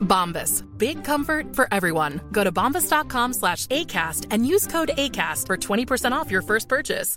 [0.00, 0.64] Bombas.
[0.78, 2.20] Big comfort for everyone.
[2.32, 7.16] Go to bombas.com slash ACAST and use code ACAST for 20% off your first purchase.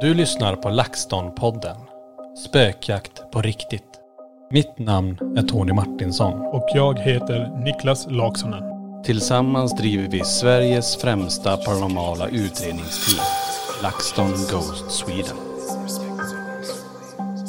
[0.00, 1.76] Du lyssnar på LaxTon-podden.
[2.48, 3.84] Spökjakt på riktigt.
[4.50, 6.40] Mitt namn är Tony Martinsson.
[6.40, 8.62] Och jag heter Niklas Laksonen.
[9.04, 13.26] Tillsammans driver vi Sveriges främsta paranormala utredningsteam.
[13.82, 15.49] LaxTon Ghost Sweden.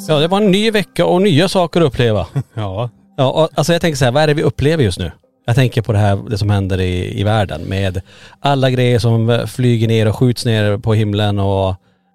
[0.08, 2.26] Ja, det var en ny vecka och nya saker att uppleva.
[2.54, 2.90] Ja.
[3.16, 5.10] Ja, och, alltså jag tänker så här, vad är det vi upplever just nu?
[5.46, 8.00] Jag tänker på det här, det som händer i, i världen med
[8.40, 11.74] alla grejer som flyger ner och skjuts ner på himlen och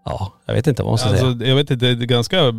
[0.09, 1.25] ja, jag vet inte vad man ska säga.
[1.27, 2.53] Alltså jag vet inte, det är ganska eh,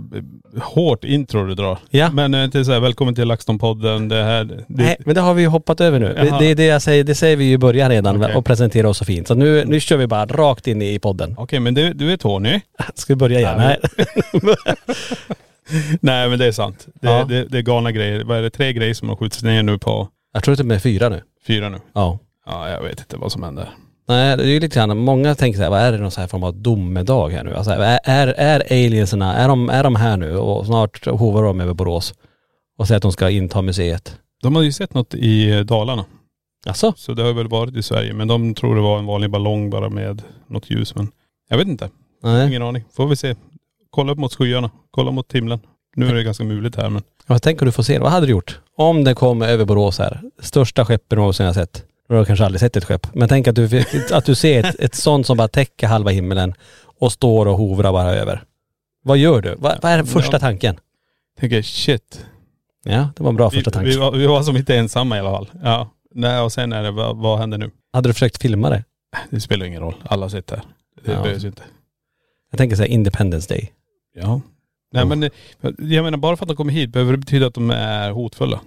[0.62, 1.78] hårt intro du drar.
[1.90, 2.10] Ja.
[2.12, 4.08] Men jag inte så här, välkommen till LaxTon-podden.
[4.08, 4.44] Det här..
[4.44, 6.14] Det, Nej, men det har vi ju hoppat över nu.
[6.14, 6.38] Det, Jaha.
[6.38, 8.34] det är det jag säger, det säger vi ju i början redan Okej.
[8.34, 9.28] och presenterar oss så fint.
[9.28, 11.34] Så nu, nu kör vi bara rakt in i podden.
[11.38, 12.60] Okej men du, du är Tony.
[12.94, 13.54] Ska vi börja igen?
[13.58, 13.78] Nej.
[16.00, 16.86] Nej men det är sant.
[16.94, 17.24] Det, Ja.
[17.24, 18.24] det, det är galna grejer.
[18.24, 20.74] Vad är det, tre grejer som har skjutits ner nu på Jag tror att det
[20.74, 21.22] är fyra nu.
[21.46, 21.78] fyra nu?
[21.94, 22.18] Ja.
[22.46, 23.68] Ja jag vet inte vad som händer.
[24.08, 26.20] Nej, det är ju lite grann, många tänker så här, vad är det någon så
[26.20, 27.54] här form av domedag här nu?
[27.54, 31.60] Alltså, är, är, är alienserna, är de, är de här nu och snart hovar de
[31.60, 32.14] över Borås
[32.78, 34.18] och säger att de ska inta museet?
[34.42, 36.04] De har ju sett något i Dalarna.
[36.66, 36.92] Alltså?
[36.96, 38.14] Så det har väl varit i Sverige.
[38.14, 40.94] Men de tror det var en vanlig ballong bara med något ljus.
[40.94, 41.10] Men
[41.48, 41.90] jag vet inte.
[42.22, 42.48] Nej.
[42.48, 42.84] Ingen aning.
[42.92, 43.34] Får vi se.
[43.90, 44.70] Kolla upp mot skyarna.
[44.90, 45.60] Kolla mot himlen.
[45.96, 47.02] Nu är det ganska muligt här men.
[47.26, 47.98] Vad tänker du få se?
[47.98, 48.60] Vad hade du gjort?
[48.76, 51.84] Om det kom över Borås här, största skeppet någonsin jag sett.
[52.08, 53.14] Du har kanske aldrig sett ett skepp.
[53.14, 56.54] Men tänk att du, att du ser ett, ett sånt som bara täcker halva himlen
[57.00, 58.42] och står och hovrar bara över.
[59.02, 59.54] Vad gör du?
[59.58, 60.38] Vad, vad är den första Ja.
[60.40, 60.80] tanken?
[61.40, 62.26] Tänker shit.
[62.84, 63.90] Ja, det var en bra Vi, första tanke.
[63.90, 65.50] vi, var, vi var som inte ensamma i alla fall.
[65.62, 65.90] Ja.
[66.14, 67.70] Nej och sen är det, vad, vad händer nu?
[67.92, 68.84] Hade du försökt filma det?
[69.30, 69.94] Det spelar ingen roll.
[70.04, 70.64] Alla sitter här.
[71.04, 71.22] Det Ja.
[71.22, 71.62] behövs inte.
[72.50, 73.72] Jag tänker säga Independence Day.
[74.14, 74.40] Ja.
[74.92, 75.30] Nej men eh,
[75.78, 78.60] jag menar bara för att de kommer hit behöver det betyda att de är hotfulla.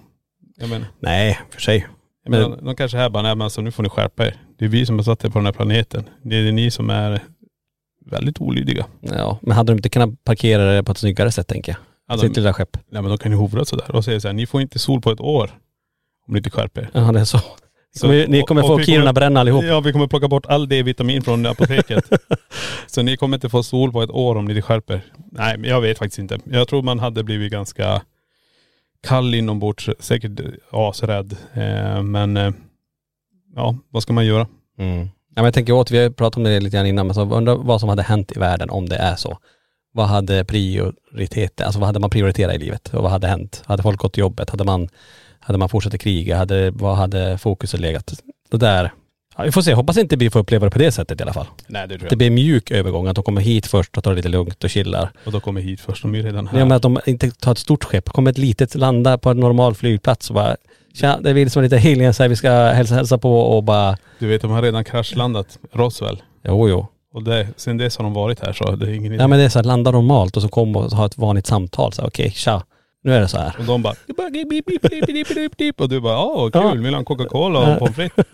[0.56, 1.86] Jag menar, Nej, för sig.
[2.28, 4.36] Men- de kanske här bara, nej men alltså nu får ni skärpa er.
[4.58, 6.04] Det är vi som har satt er på den här planeten.
[6.22, 7.20] Det är ni som är
[8.10, 8.86] väldigt olydiga.
[9.00, 11.76] Ja, men hade de inte kunnat parkera det på ett snyggare sätt tänker
[12.08, 12.20] jag?
[12.20, 12.76] Sitter det där skepp?
[12.90, 15.10] Nej men de kan ju hovra sådär och säga såhär, ni får inte sol på
[15.10, 15.50] ett år.
[16.26, 16.90] Om ni inte skärper er.
[16.92, 17.36] Ja, det är så.
[17.36, 17.42] Ni
[17.94, 19.64] Så- kommer, ni kommer och- få och vi Kiruna kommer- bränna allihop.
[19.64, 22.04] Ja vi kommer plocka bort all D-vitamin från apoteket.
[22.86, 25.02] så ni kommer inte få sol på ett år om ni inte skärper er.
[25.32, 26.38] Nej men jag vet faktiskt inte.
[26.44, 28.02] Jag tror man hade blivit ganska
[29.02, 30.40] kall inombords, säkert
[30.70, 31.36] asrädd.
[31.54, 32.52] Eh, men eh,
[33.56, 34.46] ja, vad ska man göra?
[34.78, 35.08] Mm.
[35.34, 37.34] Ja, men jag tänker åt, vi har pratat om det lite grann innan, men så
[37.34, 39.38] undrar vad som hade hänt i världen om det är så.
[39.92, 43.62] Vad hade prioritet, alltså vad hade man prioriterat i livet och vad hade hänt?
[43.66, 44.50] Hade folk gått till jobbet?
[44.50, 44.88] Hade man,
[45.40, 46.36] hade man fortsatt att kriga?
[46.36, 48.12] Hade, vad hade fokuset legat?
[48.50, 48.92] Det där,
[49.36, 51.32] ja, vi får se, hoppas inte vi får uppleva det på det sättet i alla
[51.32, 51.46] fall.
[51.66, 54.10] Nej det tror Det blir en mjuk övergång, att de kommer hit först och tar
[54.10, 55.10] det lite lugnt och chillar.
[55.24, 56.58] Och då kommer hit först, de är ju redan här.
[56.58, 59.40] Ja, men att de inte tar ett stort skepp, kommer ett litet, landa på en
[59.40, 60.56] normal flygplats och bara
[60.94, 63.64] Tja, det är vi som är lite aliens här, vi ska hälsa, hälsa på och
[63.64, 66.22] bara Du vet de har redan kraschlandat Roswell.
[66.44, 66.86] Jo jo.
[67.14, 69.22] Och det, sen dess har de varit här så det är ingen idé.
[69.22, 71.46] Ja men det är så att landa normalt och så komma och ha ett vanligt
[71.46, 72.62] samtal så här, okej tja,
[73.04, 73.54] nu är det så här.
[73.58, 73.94] Och de bara,
[75.80, 78.26] och du bara, ja kul, vill du ha en Coca-Cola och pommes frites?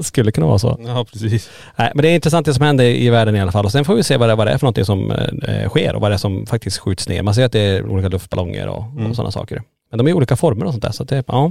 [0.00, 0.80] Skulle kunna vara så.
[0.86, 1.50] Ja precis.
[1.76, 3.84] Nej men det är intressant det som händer i världen i alla fall och sen
[3.84, 6.10] får vi se vad det, vad det är för någonting som eh, sker och vad
[6.10, 7.22] det är som faktiskt skjuts ner.
[7.22, 9.06] Man ser att det är olika luftballonger och, Mm.
[9.10, 9.62] och sådana saker.
[9.90, 11.42] Men de är i olika former och sånt där så att det, ja.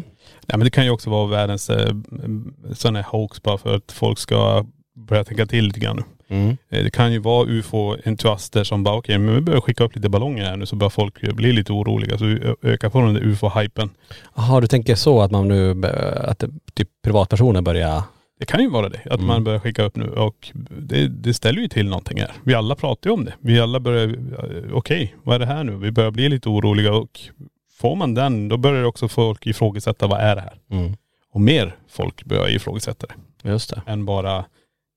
[0.47, 1.93] Nej men det kan ju också vara världens eh,
[2.73, 4.65] sån här hoax bara för att folk ska
[5.07, 6.03] börja tänka till lite grann.
[6.29, 6.57] Mm.
[6.69, 10.09] Eh, Det kan ju vara ufo-entusiaster som bara okej men vi börjar skicka upp lite
[10.09, 13.21] ballonger här nu så börjar folk bli lite oroliga så ö- ökar på den där
[13.21, 13.89] ufo-hypen.
[14.35, 15.85] Jaha, du tänker så att man nu,
[16.23, 16.43] att
[16.73, 18.03] typ privatpersoner börjar,
[18.39, 19.25] Det kan ju vara det, att Mm.
[19.27, 22.31] man börjar skicka upp nu och det, det ställer ju till någonting här.
[22.43, 23.33] Vi alla pratar ju om det.
[23.39, 25.75] Vi alla börjar, eh, okej vad är det här nu?
[25.75, 27.19] Vi börjar bli lite oroliga och
[27.79, 30.53] får man den då börjar också folk ifrågasätta vad är det här?
[30.71, 30.93] mm.
[31.33, 33.81] Och mer folk börjar ifrågasätta det just det.
[33.85, 34.45] än bara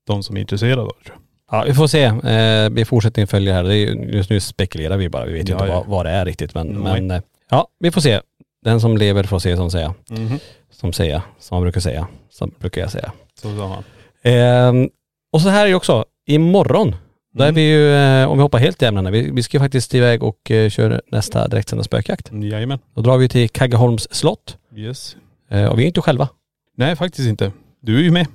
[0.07, 1.11] de som är intresserade av det.
[1.53, 3.63] Ja vi får se, eh, vi fortsätter följa här.
[3.63, 5.79] Det är, ju- just nu spekulerar vi bara, vi vet ju Ja, inte ja.
[5.79, 7.01] vad, vad det är riktigt men, Nej.
[7.01, 8.19] men eh, ja vi får se.
[8.65, 9.93] Den som lever får se som säga.
[10.09, 10.39] Mhm.
[10.71, 12.07] Som säga, som man brukar säga.
[12.29, 13.11] Som brukar jag säga.
[13.41, 13.83] Så sa han.
[14.23, 14.89] Ehm,
[15.33, 16.95] och så här är ju också, imorgon,
[17.33, 17.55] då är Mm.
[17.55, 20.23] vi ju, eh, om vi hoppar helt i ämnena, vi, vi ska ju faktiskt iväg
[20.23, 22.29] och eh, köra nästa direktsända spökjakt.
[22.33, 22.79] Jajamän.
[22.95, 25.15] Då drar vi till Kaggeholms slott Yes.
[25.49, 26.29] eh, och vi är inte själva.
[26.77, 27.51] Nej faktiskt inte.
[27.81, 28.27] Du är ju med.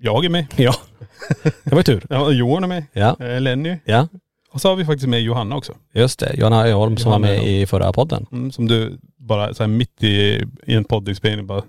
[0.00, 0.46] Jag är med.
[0.56, 0.74] Ja.
[1.42, 2.02] Det var ju tur.
[2.10, 2.84] Ja, Johan är med.
[2.92, 3.76] Ja, Eh, Lenny.
[3.84, 4.08] ja.
[4.52, 5.72] Och så har vi faktiskt med Johanna också.
[5.94, 8.26] Just det, Johanna Öholm som var Johanna med i förra podden.
[8.32, 11.62] Mm, som du bara så här mitt i, i en poddinspelning bara,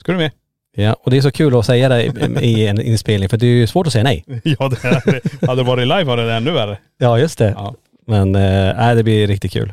[0.00, 0.30] ska du med?
[0.76, 2.10] Ja, och det är så kul att säga det i,
[2.40, 4.24] i en inspelning för det är ju svårt att säga nej.
[4.44, 6.78] ja det hade, hade det varit live var det ännu värre.
[6.98, 7.50] Ja, just det.
[7.56, 7.74] Ja.
[8.06, 9.72] Men eh, nej, det blir riktigt kul.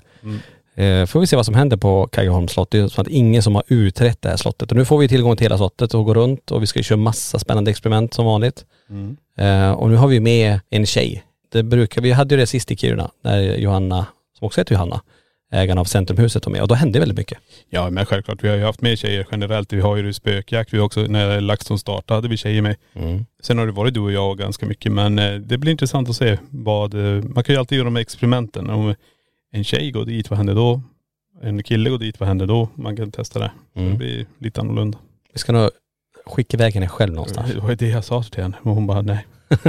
[0.75, 1.01] Mm.
[1.01, 2.71] Eh, får vi se vad som händer på Kaggeholms slott.
[2.71, 4.71] Det är som att ingen som har utrett det här slottet.
[4.71, 6.97] Och nu får vi tillgång till hela slottet och gå runt och vi ska köra
[6.97, 8.65] massa spännande experiment som vanligt.
[8.89, 9.17] Mm.
[9.37, 11.23] Eh, och nu har vi med en tjej.
[11.51, 14.05] Det brukar, vi hade ju det sist i Kiruna när Johanna,
[14.37, 15.01] som också heter Johanna,
[15.51, 17.37] ägaren av Centrumhuset var med och då hände väldigt mycket.
[17.69, 19.73] Ja men självklart, vi har ju haft med tjejer generellt.
[19.73, 22.75] Vi har ju spökjakt, vi har också, när LaxTon startade hade vi tjejer med.
[23.43, 26.15] Sen har det varit du och jag ganska mycket men eh, det blir intressant att
[26.15, 28.69] se vad, eh, man kan ju alltid göra de här experimenten.
[28.69, 28.95] Om
[29.53, 30.81] en tjej går dit, vad händer då?
[31.41, 32.69] En kille går dit, vad händer då?
[32.75, 33.51] Man kan testa det.
[33.75, 33.91] Mm.
[33.91, 34.97] Det blir lite annorlunda.
[35.33, 35.69] Vi ska nog
[36.25, 37.51] skicka iväg henne själv någonstans.
[37.53, 39.25] Det var ju det jag sa till henne, men hon bara nej.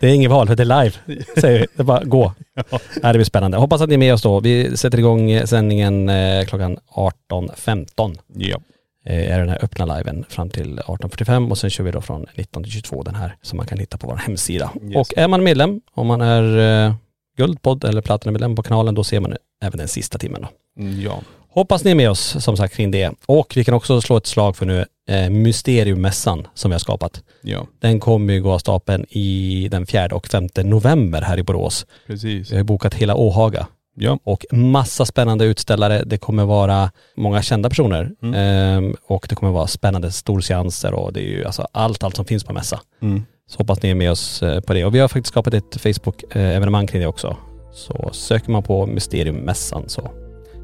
[0.00, 1.66] Det är inget val för det är live, säger vi.
[1.76, 2.32] Det är bara gå.
[2.54, 2.78] Ja.
[3.12, 3.56] Det blir spännande.
[3.56, 4.40] Hoppas att ni är med oss då.
[4.40, 8.18] Vi sätter igång sändningen eh, klockan 18.15.
[8.34, 8.60] Ja.
[9.06, 12.26] Eh, är den här öppna liven fram till 18.45 och sen kör vi då från
[12.36, 14.70] 19 till 22 den här som man kan hitta på vår hemsida.
[14.82, 14.96] Yes.
[14.96, 16.94] Och är man medlem, om man är eh,
[17.36, 20.48] guldpodd eller platinamedlem på kanalen, då ser man även den sista timmen då.
[20.82, 21.20] Mm, Ja.
[21.54, 23.10] Hoppas ni är med oss som sagt kring det.
[23.26, 27.22] Och vi kan också slå ett slag för nu eh, Mysteriummässan som vi har skapat.
[27.42, 31.42] Ja, Den kommer ju gå av stapeln i den 4 och 5 november här i
[31.42, 31.86] Borås.
[32.06, 32.52] precis.
[32.52, 34.18] Vi har bokat hela Åhaga Ja.
[34.24, 36.02] och massa spännande utställare.
[36.06, 38.34] Det kommer vara många kända personer Mm.
[38.34, 42.24] ehm, och det kommer vara spännande storseanser och det är ju alltså allt, allt som
[42.24, 42.80] finns på mässa.
[43.02, 43.24] Mm.
[43.50, 44.84] Så hoppas ni är med oss eh, på det.
[44.84, 47.36] Och vi har faktiskt skapat ett Facebook-evenemang kring det också.
[47.72, 50.10] Så söker man på Mysteriummässan så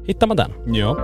[0.05, 0.51] hittar man den.
[0.75, 0.97] Ja.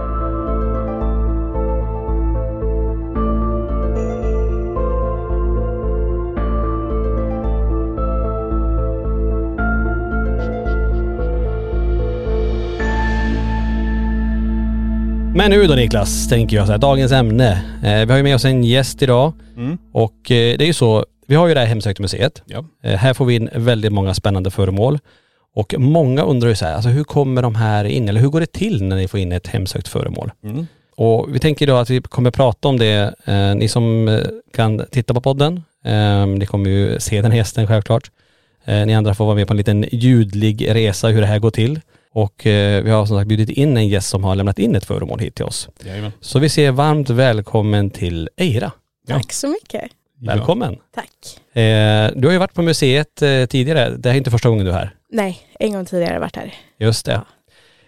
[15.36, 17.52] Men nu då Niklas, tänker jag så här, dagens ämne.
[17.84, 19.78] Eh, vi har ju med oss en gäst idag Mm.
[19.92, 22.42] och eh, det är ju så, vi har ju det här hemsökta museet.
[22.46, 22.66] Ja.
[22.84, 25.00] Eh, här får vi in väldigt många spännande föremål.
[25.54, 28.10] Och många undrar ju så här, alltså hur kommer de här in?
[28.10, 30.32] Eller hur går det till när ni får in ett hemsökt föremål?
[30.44, 30.68] Mm.
[30.98, 34.20] Och vi tänker då att vi kommer prata om det, eh, ni som eh,
[34.54, 38.12] kan titta på podden, eh, ni kommer ju se den här gästen självklart.
[38.66, 41.52] Eh, ni andra får vara med på en liten ljudlig resa hur det här går
[41.52, 41.80] till.
[42.12, 44.86] Och eh, vi har som sagt bjudit in en gäst som har lämnat in ett
[44.86, 45.70] föremål hit till oss.
[45.86, 46.12] Jajamän.
[46.22, 48.72] Så vi säger varmt välkommen till Eira.
[49.08, 49.16] Ja.
[49.16, 49.92] Tack så mycket.
[50.20, 50.78] Välkommen.
[50.92, 51.56] Tack.
[51.58, 54.66] Eh, du har ju varit på museet eh, tidigare, det här är inte första gången
[54.66, 54.96] du är här.
[55.10, 56.54] Nej, en gång tidigare har jag varit här.
[56.78, 57.22] Just det.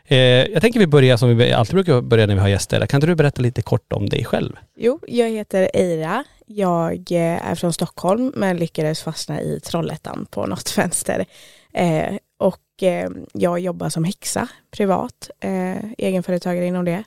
[0.05, 2.86] Eh, jag tänker vi börjar som vi alltid brukar börja när vi har gäster.
[2.86, 4.53] Kan inte du berätta lite kort om dig själv?
[4.75, 6.24] Jo, jag heter Eira.
[6.46, 11.25] Jag är från Stockholm men lyckades fastna i Trollhättan på något vänster.
[11.74, 17.03] Eh, och eh, jag jobbar som häxa privat, eh, egenföretagare inom det.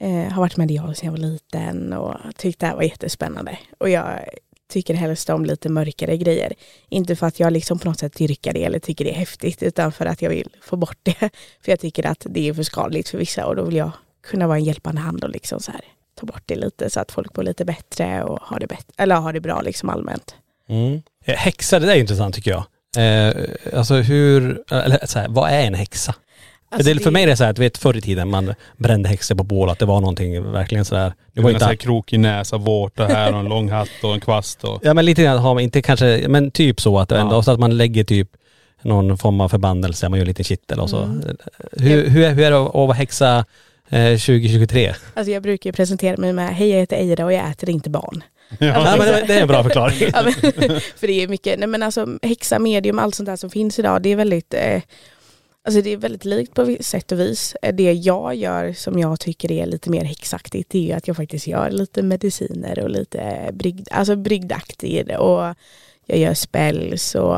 [0.00, 3.58] Eh, har varit medial sedan jag var liten och tyckte det här var jättespännande.
[3.78, 4.24] Och jag
[4.68, 6.52] tycker helst om lite mörkare grejer.
[6.88, 9.62] Inte för att jag liksom på något sätt dyrkar det eller tycker det är häftigt
[9.62, 11.18] utan för att jag vill få bort det.
[11.60, 13.90] För jag tycker att det är för skadligt för vissa och då vill jag
[14.22, 15.80] kunna vara en hjälpande hand och liksom så här
[16.20, 19.16] ta bort det lite så att folk mår lite bättre och har det, bättre, eller
[19.16, 20.34] har det bra liksom allmänt.
[20.68, 21.02] Mm.
[21.24, 22.64] Eh, häxa, det där är intressant tycker jag.
[22.96, 23.34] Eh,
[23.72, 26.14] alltså hur, eller så här, vad är en häxa?
[26.68, 28.54] Alltså, det, för mig är det så här, att du vet förr i tiden man
[28.76, 31.12] brände häxor på bål, att det var någonting verkligen sådär.
[31.32, 31.80] Det var inte en allt.
[31.80, 34.80] krokig näsa, vårta här och en lång hatt och en kvast och..
[34.82, 37.42] Ja men lite grann har man, inte kanske, men typ så att ändå, Ja.
[37.42, 38.28] så att man lägger typ
[38.82, 41.02] någon form av förbannelse, man gör en liten kittel och så.
[41.02, 41.36] Mm.
[41.72, 43.44] Hur, hur, är, hur är det att vara häxa
[43.88, 44.94] eh, 2023?
[45.14, 47.90] Alltså jag brukar ju presentera mig med, hej jag heter Eira och jag äter inte
[47.90, 48.24] barn.
[48.58, 48.94] Ja.
[48.98, 49.96] Men det, det är en bra förklaring.
[50.12, 50.32] Ja, men,
[50.96, 54.02] för det är mycket, nej men alltså häxa, medium, allt sånt där som finns idag,
[54.02, 54.82] det är väldigt eh,
[55.66, 57.56] Alltså det är väldigt likt på sätt och vis.
[57.62, 61.08] Eh, det jag gör som jag tycker är lite mer häxaktigt det är ju att
[61.08, 65.54] jag faktiskt gör lite mediciner och lite eh, brygd, alltså brygdaktigt och
[66.06, 67.36] jag gör spells och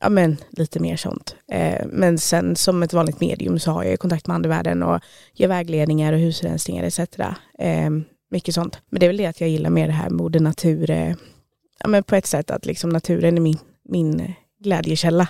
[0.00, 1.36] ja men lite mer sånt.
[1.48, 5.00] Eh, men sen som ett vanligt medium så har jag ju kontakt med andevärlden och
[5.34, 7.00] gör vägledningar och husrensningar etc.
[8.30, 8.78] Mycket sånt.
[8.90, 10.90] Men det är väl det att jag gillar mer det här moder natur,
[11.78, 15.28] ja men på ett sätt att liksom naturen är min, min glädjekälla.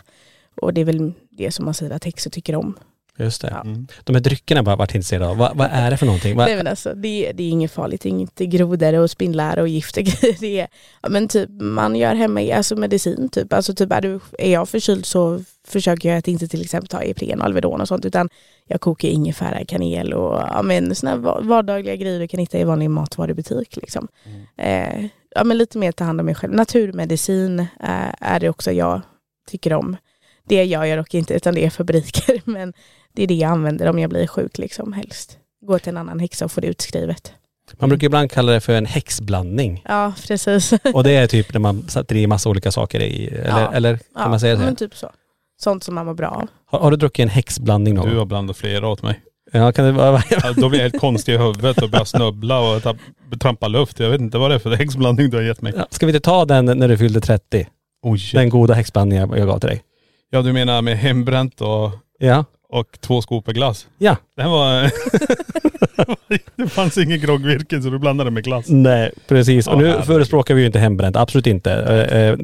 [0.61, 2.77] Och det är väl det som man säger att häxor tycker om.
[3.19, 3.49] Just det.
[3.51, 3.61] Ja.
[3.61, 3.87] Mm.
[4.05, 5.37] De här dryckerna har jag varit intresserad av.
[5.37, 6.37] Vad, vad är det för någonting?
[6.37, 9.59] Vad, Nej, men alltså, det, det är inget farligt, det är inte grodor och spindlar
[9.59, 10.37] och gift och grejer.
[10.41, 10.69] Det är,
[11.03, 13.53] ja, men typ, man gör hemma alltså medicin typ.
[13.53, 17.05] Alltså typ är, du, är jag förkyld så försöker jag att inte till exempel ta
[17.05, 18.29] Ipren och Alvedon och sånt utan
[18.67, 22.91] jag kokar ingefära, kanel och ja, men, såna vardagliga grejer du kan hitta i vanlig
[22.91, 23.77] matvarubutik.
[23.77, 24.09] Liksom.
[24.57, 26.55] Eh, ja, men lite mer ta hand om mig själv.
[26.55, 29.01] Naturmedicin eh, är det också jag
[29.49, 29.97] tycker om.
[30.49, 32.73] Det gör jag dock inte utan det är fabriker men
[33.13, 35.39] det är det jag använder om jag blir sjuk liksom helst.
[35.67, 37.33] Gå till en annan häxa och få det utskrivet.
[37.79, 39.83] man brukar ibland kalla det för en häxblandning.
[39.89, 40.73] Ja precis.
[40.95, 43.73] Och det är typ när man sätter i massa olika saker i, eller, Ja.
[43.73, 44.77] eller kan ja, man säga men det?
[44.77, 45.11] typ så.
[45.61, 46.47] Sånt som man mår bra av.
[46.67, 49.21] Har, har du druckit en häxblandning någon Du har blandat flera åt mig.
[49.53, 50.23] Ja, kan det vara...
[50.31, 52.83] Ja, då blir jag helt konstig i huvudet och börjar snubbla och
[53.41, 54.01] trampa luft.
[54.01, 55.73] Jag vet inte vad det är för häxblandning du har gett mig.
[55.77, 57.67] Ja, Ska vi inte ta den när du fyllde 30?
[58.03, 58.21] Oj.
[58.33, 59.83] Den goda häxblandningen jag gav till dig.
[60.35, 62.45] Ja du menar med hembränt och, Ja.
[62.69, 63.87] och två skopor glass?
[63.99, 64.17] Ja.
[64.37, 64.91] Den var...
[66.57, 68.65] det fanns ingen groggvirke så du blandade med glass.
[68.69, 69.67] Nej, precis.
[69.67, 70.05] Och Ja, nu herregud.
[70.07, 71.73] förespråkar vi ju inte hembränt, absolut inte.
[71.73, 72.39] Eh, eh,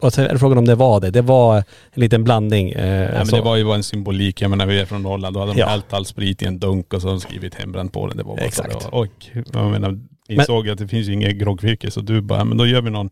[0.00, 1.10] Och så är frågan om det var det.
[1.10, 1.62] Det var en
[1.94, 2.70] liten blandning.
[2.70, 4.40] eh, Nej men det var ju bara en symbolik.
[4.42, 5.34] Jag menar vi är från Norrland.
[5.36, 5.66] Då hade de Ja.
[5.66, 8.16] hällt all sprit i en dunk och så skrivit hembränt på den.
[8.16, 8.72] Det var bara Exakt.
[8.72, 9.00] så det var.
[9.02, 9.08] Och
[9.52, 12.82] jag menar, insåg att det finns ju inget groggvirke så du bara, men då gör
[12.82, 13.10] vi någon,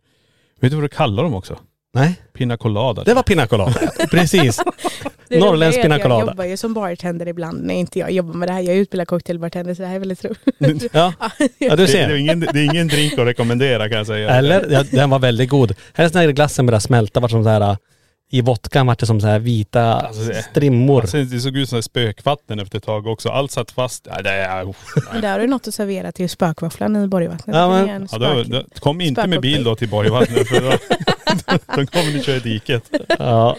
[0.61, 1.59] vet du vad du kallar dem också?
[1.96, 3.04] Nej, Pina colada.
[3.04, 3.72] det var pina colada.
[4.10, 4.60] precis.
[5.28, 6.20] Det Norrländsk pina colada.
[6.20, 8.60] Jag jobbar ju som bartender ibland när inte jag jobbar med det här.
[8.60, 10.86] Jag är utbildad cocktailbartender så det här är väldigt roligt.
[10.92, 12.08] Ja, ja du det, det, ser.
[12.08, 14.30] är ingen, det är ingen drink att rekommendera kan jag säga.
[14.30, 14.66] Eller?
[14.70, 15.74] Ja, den var väldigt god.
[15.92, 17.76] Här är sån här glassen började smälta, vart som så här
[18.30, 21.00] i vodkan vart det som så här vita Alltså, det- strimmor.
[21.00, 23.28] Alltså, det såg ut som spökvatten efter ett tag också.
[23.28, 24.06] Allt satt fast.
[24.11, 24.64] Ja, det är,
[25.12, 27.56] Men där har du något att servera till spökvafflan i Borgvattnet.
[27.56, 30.61] Ja, är men- en ja, då, då, kom inte med bil då till Borgvattnet för
[30.61, 30.71] då,
[31.76, 32.83] då kommer ni köra i diket.
[33.18, 33.56] Ja.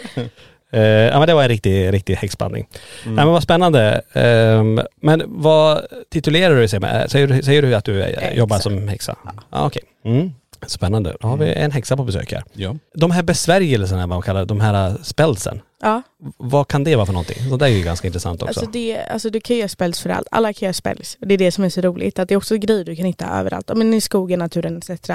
[0.72, 2.66] Eh, ja men det var en riktig, riktig häxblandning.
[3.04, 3.14] Mm.
[3.16, 4.02] Nej men vad spännande.
[4.12, 7.10] Ehm, men vad titulerar du dig med?
[7.10, 8.34] Säger, du- säger du att du eh, Häxa.
[8.34, 9.16] jobbar som häxa?
[9.50, 9.82] Ja okej.
[10.04, 10.32] Mm.
[10.66, 11.16] Spännande.
[11.20, 12.44] Då har vi en häxa på besök här.
[12.52, 12.76] Ja.
[12.94, 15.60] De här besvärjelserna, vad man kallar det, de här spelsen.
[15.82, 16.02] Ja,
[16.36, 17.48] Vad kan det vara för någonting?
[17.50, 18.60] Så det är ju ganska intressant också.
[18.60, 20.28] alltså, det, alltså du kan göra spells för allt.
[20.30, 21.16] Alla kan göra spells.
[21.20, 22.18] Det är det som är så roligt.
[22.18, 23.70] Att det är också grejer du kan hitta överallt.
[23.74, 25.10] Men I skogen, naturen etc.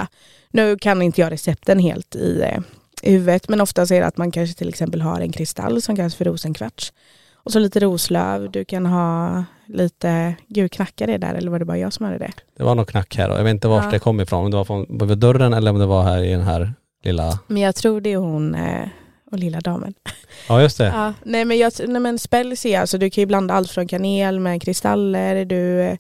[0.52, 2.60] Nu kan inte jag recepten helt i, eh,
[3.02, 3.50] i huvudet.
[3.50, 6.26] Men ofta är det att man kanske till exempel har en kristall som kallas för
[6.26, 6.94] rosenkvarts.
[7.46, 8.52] Och så lite roslöv.
[8.52, 12.18] Du kan ha lite, gud knackar det där eller var det bara jag som hade
[12.18, 12.32] det?
[12.58, 13.90] Det var något knack här och jag vet inte vart Ja.
[13.92, 14.46] det kom ifrån.
[14.46, 16.74] Om det var från dörren eller om det var här i den här
[17.04, 17.40] lilla..
[17.48, 18.88] Men jag tror det är hon eh,
[19.32, 19.94] och lilla damen.
[20.48, 20.86] Ja just det.
[20.86, 23.88] Ja, nej men, jag, nej men spells är alltså, du kan ju blanda allt från
[23.88, 25.98] kanel med kristaller, du,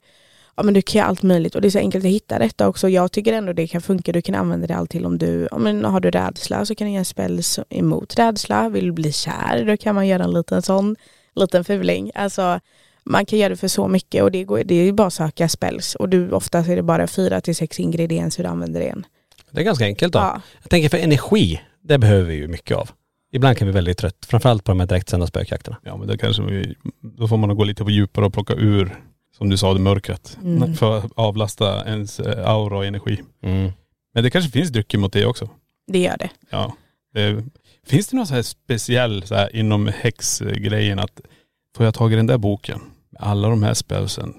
[0.55, 2.67] ja, men du kan göra allt möjligt och det är så enkelt att hitta detta
[2.67, 2.89] också.
[2.89, 5.57] Jag tycker ändå det kan funka, du kan använda det allt till om du, ja,
[5.57, 9.65] men har du rädsla så kan du göra spells emot rädsla, vill du bli kär
[9.67, 10.95] då kan man göra en liten sån,
[11.35, 12.11] liten fuling.
[12.15, 12.59] Alltså
[13.03, 15.13] man kan göra det för så mycket och det, går, det är ju bara att
[15.13, 18.87] söka spells och du oftast är det bara fyra till sex ingredienser du använder det
[18.87, 19.05] en.
[19.51, 20.19] Det är ganska enkelt då.
[20.19, 20.41] Ja.
[20.61, 22.89] Jag tänker för energi, det behöver vi ju mycket av.
[23.31, 25.77] Ibland kan vi bli väldigt trött, framförallt på de här direktsända spökjakterna.
[25.83, 28.95] Ja men det kanske vi, då får man gå lite på djupare och plocka ur,
[29.37, 30.37] som du sa, det mörkret.
[30.43, 30.75] Mm.
[30.75, 33.21] För att avlasta ens eh, aura och energi.
[33.43, 33.71] Mm.
[34.13, 35.49] Men det kanske finns drycker mot det också.
[35.87, 36.29] Det gör det.
[36.49, 36.75] Ja.
[37.13, 37.43] Det,
[37.87, 41.21] finns det något så här speciell så här, inom häxgrejen att
[41.77, 44.33] får jag tag i den där boken med alla de här spelsen,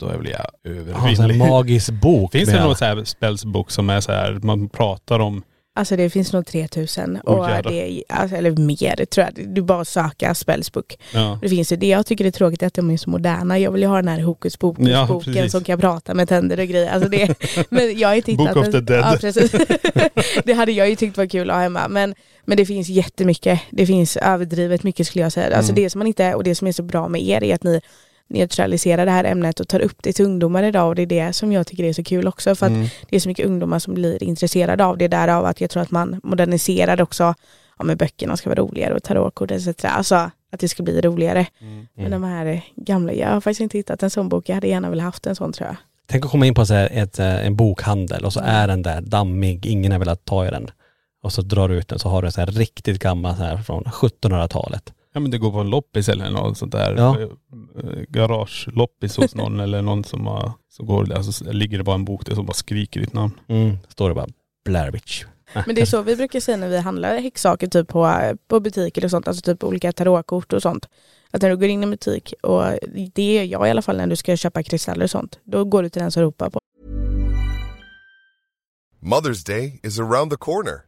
[0.00, 1.38] då blir jag Ja, en övervillig.
[1.38, 2.32] magisk bok.
[2.32, 5.42] Finns det någon så här spelsbok som är så här, man pratar om,
[5.78, 7.70] Alltså det finns nog 3000 Oh, och jävlar.
[7.72, 9.48] det, alltså, eller mer tror jag.
[9.54, 10.96] Du bara söker spellsbook.
[11.14, 11.38] ja.
[11.42, 13.58] Det finns ju det jag tycker är tråkigt att de är så moderna.
[13.58, 15.20] Jag vill ju ha den här hokus pokus Ja,
[15.50, 16.90] som kan prata med tänder och grejer.
[16.90, 17.34] Alltså det,
[17.70, 19.00] men jag har hittat Book of the dead.
[19.00, 19.52] Ja, precis.
[20.44, 21.88] det hade jag ju tyckt var kul att ha hemma.
[21.88, 23.60] Men, men det finns jättemycket.
[23.70, 25.56] Det finns överdrivet mycket skulle jag säga.
[25.56, 25.82] Alltså Mm.
[25.84, 27.80] det som man inte, och det som är så bra med er är att ni
[28.28, 31.32] neutraliserar det här ämnet och tar upp det till ungdomar idag och det är det
[31.32, 32.88] som jag tycker är så kul också för att Mm.
[33.08, 35.90] det är så mycket ungdomar som blir intresserade av det därav att jag tror att
[35.90, 37.34] man moderniserar också
[37.78, 39.68] ja, med böckerna ska vara roligare och tarotkort etc.
[39.84, 40.14] Alltså
[40.52, 41.46] att det ska bli roligare.
[41.60, 41.86] Mm.
[41.94, 44.48] Men de här gamla, jag har faktiskt inte hittat en sån bok.
[44.48, 45.76] Jag hade gärna velat haft en sån tror jag.
[46.06, 49.00] Tänk att komma in på så ett, eh, en bokhandel och så är den där
[49.00, 50.70] dammig, ingen har velat ta i den.
[51.22, 53.42] Och så drar du ut den så har du en så här riktigt gammal så
[53.42, 54.92] här från 1700-talet.
[55.18, 56.94] Ja men det går på en loppis eller något sånt där.
[56.96, 57.20] Ja.
[57.20, 57.28] Eh,
[58.08, 62.04] Garageloppis hos någon eller någon som har, så går det, alltså, ligger det bara en
[62.04, 63.40] bok där som bara skriker ditt namn.
[63.48, 63.76] Mm.
[63.88, 64.26] Står det bara
[64.64, 65.24] Blair Witch.
[65.66, 69.04] Men det är så vi brukar säga när vi handlar häxsaker typ på, på butiker
[69.04, 70.88] och sånt, alltså typ olika tarotkort och sånt.
[71.30, 72.64] Att när du går in i en butik, och
[73.14, 75.82] det gör jag i alla fall när du ska köpa kristaller och sånt, då går
[75.82, 76.58] du till den som ropar på
[79.02, 80.87] Mother's Day is around the corner.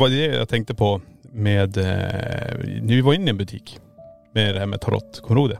[0.00, 1.00] var det jag tänkte på
[1.32, 3.78] med, eh, vi var inne i en butik
[4.34, 5.20] med det här med tarot.
[5.22, 5.58] Kommer du ihåg det?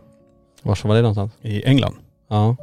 [0.62, 1.32] Var var det någonstans?
[1.42, 1.96] I England.
[2.28, 2.56] Ja.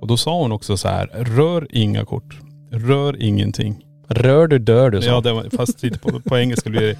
[0.00, 2.38] Och då sa hon också så här, rör inga kort.
[2.70, 3.86] Rör ingenting.
[4.08, 5.08] Rör du dör du sa.
[5.08, 6.98] Ja, det var, fast lite på, på engelska blir det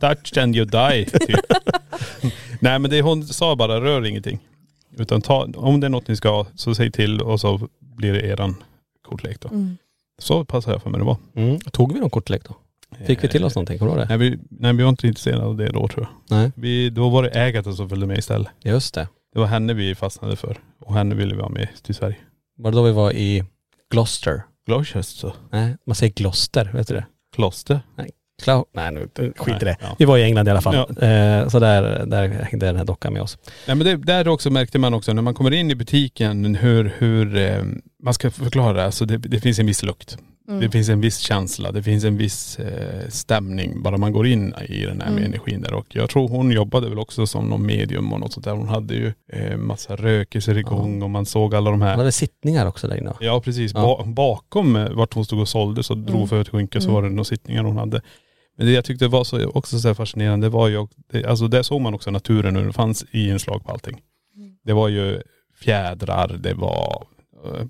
[0.00, 1.40] touch and you die typ.
[2.60, 4.38] Nej men det hon sa bara, rör ingenting.
[4.96, 8.12] Utan ta, om det är något ni ska ha så säg till och så blir
[8.12, 8.56] det eran
[9.02, 9.48] kortlek då.
[9.48, 9.76] Mm.
[10.18, 11.16] Så passar jag för mig det var.
[11.34, 11.60] Mm.
[11.60, 12.56] Tog vi någon kortlek då?
[13.06, 13.78] Fick vi till oss någonting?
[13.78, 14.16] Kommer du ihåg det?
[14.18, 16.38] Nej vi, nej vi var inte intresserade av det då tror jag.
[16.38, 16.52] Nej.
[16.54, 18.48] Vi, då var det ägaren som följde med istället.
[18.64, 19.08] Just det.
[19.34, 20.56] Det var henne vi fastnade för.
[20.80, 22.16] Och henne ville vi ha med till Sverige.
[22.58, 23.44] Var det då vi var i
[23.90, 24.42] Gloucester?
[24.66, 25.32] Gloucester.
[25.52, 27.06] Nej, man säger Gloucester, vet du det?
[27.34, 27.80] Kloster.
[28.44, 29.64] Clou- Nej nu, skit i det.
[29.64, 29.96] Nej, ja.
[29.98, 30.74] Vi var i England i alla fall.
[31.00, 31.06] Ja.
[31.06, 33.38] Eh, så där, där hängde den här dockan med oss.
[33.66, 36.94] Nej men det, där också märkte man också när man kommer in i butiken hur,
[36.98, 37.62] hur eh,
[38.02, 38.84] man ska förklara det.
[38.84, 40.18] Alltså det, det finns en viss lukt.
[40.50, 40.60] Mm.
[40.60, 44.54] Det finns en viss känsla, det finns en viss eh, stämning bara man går in
[44.68, 45.24] i den här med Mm.
[45.32, 45.74] energin där.
[45.74, 48.52] Och jag tror hon jobbade väl också som någon medium och något sånt där.
[48.52, 51.96] Hon hade ju eh, massa rökelser igång och man såg alla de här.
[51.96, 53.12] hade sittningar också där inne.
[53.20, 53.80] Ja precis, Ja.
[54.04, 56.44] Ba bakom eh, vart hon stod och sålde så drog Mm.
[56.44, 56.94] skynke så Mm.
[56.94, 58.00] var det några sittningar hon hade.
[58.56, 61.80] Men det jag tyckte var så, också så fascinerande var ju, det, alltså där såg
[61.80, 64.00] man också naturen hur det fanns i inslag på allting.
[64.36, 64.52] Mm.
[64.64, 65.22] Det var ju
[65.60, 67.06] fjädrar, det var,
[67.44, 67.66] eh,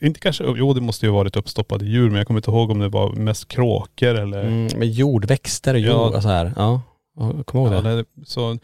[0.00, 2.78] inte kanske, jo det måste ju varit uppstoppade djur men jag kommer inte ihåg om
[2.78, 6.16] det var mest kråkor eller Mm, med jordväxter och jord Ja.
[6.16, 6.52] och så här.
[6.56, 6.82] Ja,
[7.44, 7.96] kommer ihåg Ja, det.
[7.96, 8.58] det, så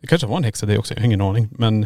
[0.00, 1.48] det kanske var en häxa det också, jag har ingen aning.
[1.50, 1.80] Men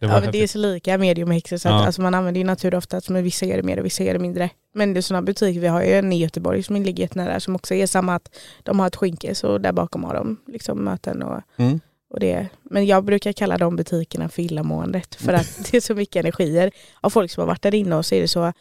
[0.00, 1.86] det var Ja, men det är så lika medium och häxor så att Ja.
[1.86, 4.18] alltså man använder ju natur oftast men vissa gör det mer och vissa gör det
[4.18, 4.50] mindre.
[4.74, 7.54] Men det är sådana butiker, vi har ju en i Göteborg som ligger jättenära som
[7.56, 11.22] också är samma att de har ett skynke så där bakom har de liksom möten
[11.22, 11.80] och, Mm.
[12.12, 12.48] Och det.
[12.62, 16.70] Men jag brukar kalla de butikerna för illamåendet för att det är så mycket energier
[17.00, 18.52] av folk som har varit där inne och så är det så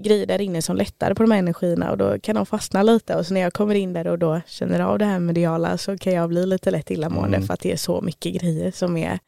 [0.00, 3.14] grejer där inne som lättar på de här energierna och då kan de fastna lite
[3.16, 5.98] och så när jag kommer in där och då känner av det här mediala så
[5.98, 7.46] kan jag bli lite lätt illamående Mm.
[7.46, 9.18] för att det är så mycket grejer som är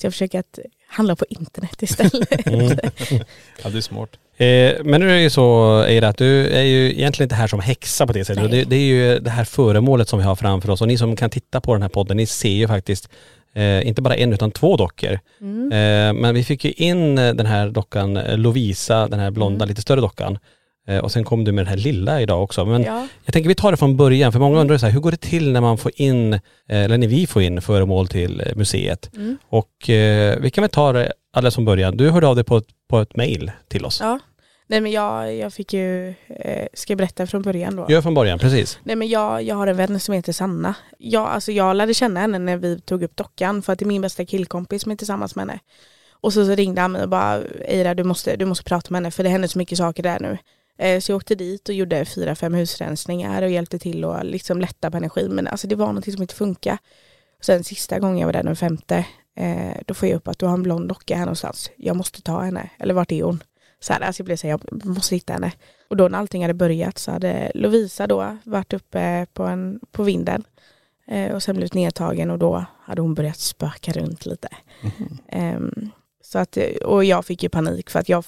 [0.00, 2.46] så jag försöker att handla på internet istället.
[2.46, 2.68] Mm.
[3.62, 4.10] Ja det är smart.
[4.36, 7.46] Eh, men nu är det ju så Eira att du är ju egentligen inte här
[7.46, 8.50] som häxa på det sättet.
[8.50, 11.16] Det, det är ju det här föremålet som vi har framför oss och ni som
[11.16, 13.08] kan titta på den här podden, ni ser ju faktiskt
[13.54, 15.18] eh, inte bara en utan två dockor.
[15.40, 15.72] Mm.
[15.72, 19.56] Eh, men vi fick ju in eh, den här dockan eh, Lovisa, den här blonda
[19.64, 19.68] Mm.
[19.68, 20.38] lite större dockan.
[20.86, 22.64] Eh, och sen kom du med den här lilla idag också.
[22.64, 23.06] Men Ja.
[23.24, 25.16] jag tänker vi tar det från början för många undrar så här, hur går det
[25.20, 29.10] till när man får in, eh, eller när vi får in föremål till eh, museet?
[29.16, 29.38] Mm.
[29.48, 31.96] Och eh, vi kan väl ta det alldeles från början.
[31.96, 34.00] Du hörde av dig på ett, på ett mail till oss.
[34.00, 34.18] ja.
[34.66, 37.86] Nej men jag, jag fick ju, eh, ska jag berätta från början då?
[37.88, 38.78] Gör från början, precis.
[38.84, 40.74] Nej men jag, jag har en vän som heter Sanna.
[40.98, 43.86] Jag, alltså jag lärde känna henne när vi tog upp dockan för att det är
[43.86, 45.58] min bästa killkompis som är tillsammans med henne.
[46.10, 48.96] Och så, så ringde han mig och bara Eira du måste, du måste prata med
[49.00, 50.38] henne för det händer så mycket saker där nu.
[50.78, 54.60] Eh, så jag åkte dit och gjorde fyra, fem husrensningar och hjälpte till att liksom
[54.60, 56.78] lätta på energin men alltså det var något som inte funkade.
[57.40, 59.06] Sen sista gången jag var där den femte,
[59.36, 61.70] eh, då får jag upp att du har en blond docka här någonstans.
[61.76, 63.42] Jag måste ta henne, eller vart är hon?
[63.80, 65.52] Så här, alltså jag blev så här, jag måste hitta henne.
[65.88, 70.02] Och då när allting hade börjat så hade Lovisa då varit uppe på, en, på
[70.02, 70.44] vinden
[71.06, 74.48] eh, och sen blivit nedtagen och då hade hon börjat spöka runt lite.
[75.28, 75.90] Ehm,
[76.22, 78.24] så att, och jag fick ju panik för att jag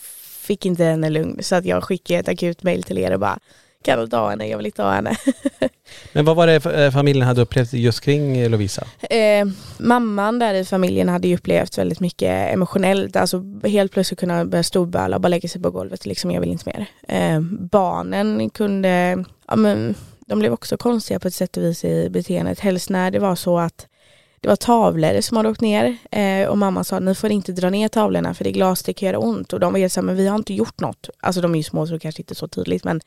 [0.47, 3.39] fick inte henne lugn så att jag skickade ett akut mail till er och bara
[3.87, 5.17] kan du ta henne, jag vill inte ha henne.
[6.13, 8.87] Men vad var det eh, familjen hade upplevt just kring eh, Lovisa?
[9.01, 9.47] Eh,
[9.79, 14.63] mamman där i familjen hade ju upplevt väldigt mycket emotionellt, alltså helt plötsligt kunna börja
[14.63, 16.87] storböla och bara lägga sig på golvet, liksom jag vill inte mer.
[17.09, 19.95] Eh, barnen kunde, ja men
[20.27, 23.37] de blev också konstiga på ett sätt och vis i beteendet, helst när det var
[23.37, 23.87] så att
[24.47, 27.71] det var tavlor som hade åkt ner eh, och mamma sa ni får inte dra
[27.71, 30.07] ner tavlorna för det är glas, det kan göra ont och de var helt såhär
[30.07, 31.11] men vi har inte gjort något.
[31.21, 33.01] Alltså de är ju små så det kanske inte är så tydligt men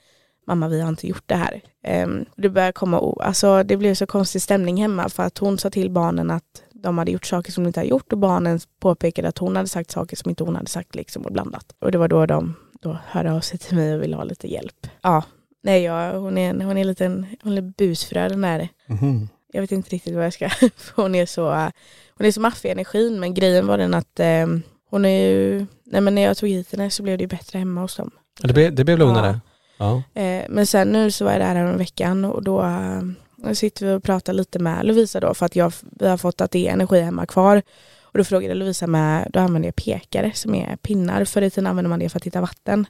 [0.47, 1.61] mamma vi har inte gjort det här.
[1.83, 5.69] Eh, det började komma, alltså det blev så konstig stämning hemma för att hon sa
[5.69, 9.27] till barnen att de hade gjort saker som de inte hade gjort och barnen påpekade
[9.27, 11.75] att hon hade sagt saker som inte hon hade sagt liksom och blandat.
[11.79, 14.47] Och det var då de då hörde av sig till mig och ville ha lite
[14.47, 14.87] hjälp.
[15.01, 15.23] Ja,
[15.63, 18.69] nej jag, hon är en, hon är en liten, hon är busfrö den där.
[18.87, 19.29] Mhm.
[19.51, 20.49] Jag vet inte riktigt vad jag ska,
[20.95, 21.71] hon är så,
[22.17, 24.47] hon är så maffig i energin men grejen var den att eh,
[24.89, 27.59] hon är ju, nej men när jag tog hit henne så blev det ju bättre
[27.59, 28.11] hemma hos dem.
[28.41, 29.39] Ja, Det blev, det blev lugnare?
[29.77, 30.03] Ja.
[30.13, 33.85] Eh, men sen nu så var jag där här en veckan och då eh, sitter
[33.85, 36.67] vi och pratar lite med Lovisa då för att jag, vi har fått att det
[36.67, 37.61] är energi hemma kvar.
[38.01, 41.25] Och då frågade Lovisa med, då använder jag pekare som är pinnar.
[41.25, 42.85] Förr i tiden använde man det för att hitta vatten.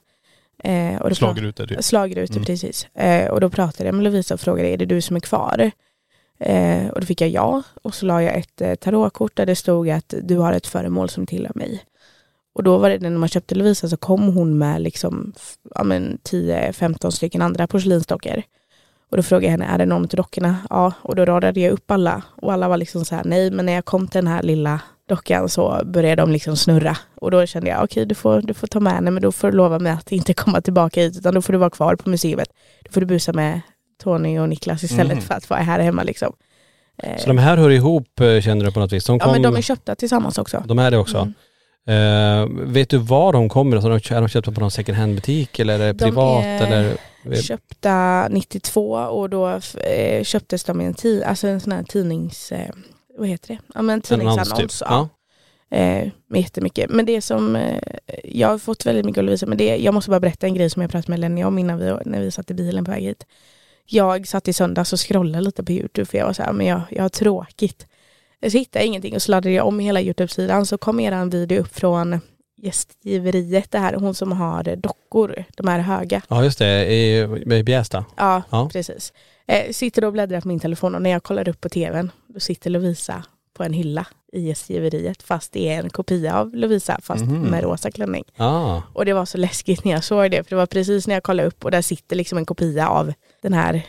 [0.64, 1.84] Eh, och då Slagrutor, typ.
[1.84, 2.44] Slagrutor, Mm.
[2.44, 2.86] precis.
[2.94, 5.70] Eh, och då pratade jag med Lovisa och frågade, är det du som är kvar?
[6.40, 7.62] Eh, och då fick jag ja.
[7.82, 11.08] Och så la jag ett eh, tarotkort där det stod att du har ett föremål
[11.08, 11.84] som tillhör mig.
[12.52, 15.32] Och då var det när man köpte Lovisa så kom hon med liksom
[15.74, 18.42] ja, men 10-15 stycken andra porslinsdockor.
[19.10, 20.56] Och då frågade jag henne, är det någon av dockorna?
[20.70, 22.22] Ja, och då radade jag upp alla.
[22.42, 24.80] Och alla var liksom så här, nej, men när jag kom till den här lilla
[25.08, 26.96] dockan så började de liksom snurra.
[27.14, 29.50] Och då kände jag, okej du, får, du får ta med henne, men då får
[29.50, 32.10] du lova mig att inte komma tillbaka hit, utan då får du vara kvar på
[32.10, 32.48] museet.
[32.84, 33.60] Då får du busa med
[34.00, 35.20] Tony och Niklas istället Mhm.
[35.22, 36.32] för att vara här hemma liksom.
[37.18, 39.04] Så de här hör ihop eh, känner du på något vis?
[39.04, 40.62] De, ja, kom, men de är köpta tillsammans också.
[40.66, 41.18] de är det också?
[41.18, 41.34] Mm.
[41.86, 43.76] Eh, vet du var de kommer?
[43.76, 46.44] Alltså, de- är de köpta på någon second hand butik eller är det De privat?
[46.44, 46.96] är eller?
[47.42, 49.48] köpta 92 och då
[49.80, 52.52] eh, köptes de i en, ti- alltså en sån här tidnings...
[53.18, 53.58] Vad heter det?
[53.74, 54.52] Ja, men en tidningsannons.
[54.52, 54.88] annons, typ.
[54.90, 55.08] ja.
[55.76, 56.90] Eh, jättemycket.
[56.90, 57.78] Men det som, eh,
[58.24, 60.70] jag har fått väldigt mycket att Lovisa, men det, jag måste bara berätta en grej
[60.70, 63.02] som jag pratade med Lenny om innan vi, när vi satt i bilen på väg
[63.02, 63.26] hit.
[63.92, 66.66] Jag satt i söndags och scrollade lite på YouTube för jag var så här, men
[66.66, 67.86] jag, jag har tråkigt.
[68.50, 71.30] Så hittade jag ingenting och så laddade jag om hela YouTube-sidan så kom era en
[71.30, 72.20] video upp från
[72.62, 76.22] gästgiveriet, det här, hon som har dockor, de här höga.
[76.28, 77.18] Ja just det, i,
[77.54, 78.04] i Bjästa.
[78.16, 78.68] Ja, Ja.
[78.72, 79.12] precis.
[79.46, 82.40] Eh, sitter och bläddrar på min telefon och när jag kollar upp på tvn då
[82.40, 83.24] sitter Lovisa
[83.56, 87.42] på en hylla i gästgiveriet fast det är en kopia av Lovisa fast Mhm.
[87.42, 88.24] med rosa klänning.
[88.36, 88.82] Ah.
[88.94, 91.22] Och det var så läskigt när jag såg det för det var precis när jag
[91.22, 93.86] kollade upp och där sitter liksom en kopia av den här.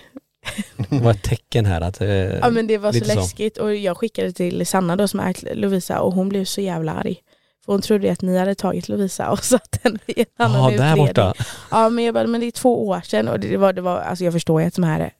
[0.89, 2.01] Det var ett tecken här att...
[2.01, 5.55] Eh, Ja men det var så läskigt och jag skickade till Sanna då som är
[5.55, 7.17] Lovisa och hon blev så jävla arg.
[7.65, 10.73] För hon trodde att ni hade tagit Lovisa och satt den i en annan där
[10.73, 11.05] utredning.
[11.07, 11.33] borta.
[11.71, 13.97] Ja men jag bara, men det är två år sedan och det var, det var
[13.99, 15.11] alltså jag förstår ju att de här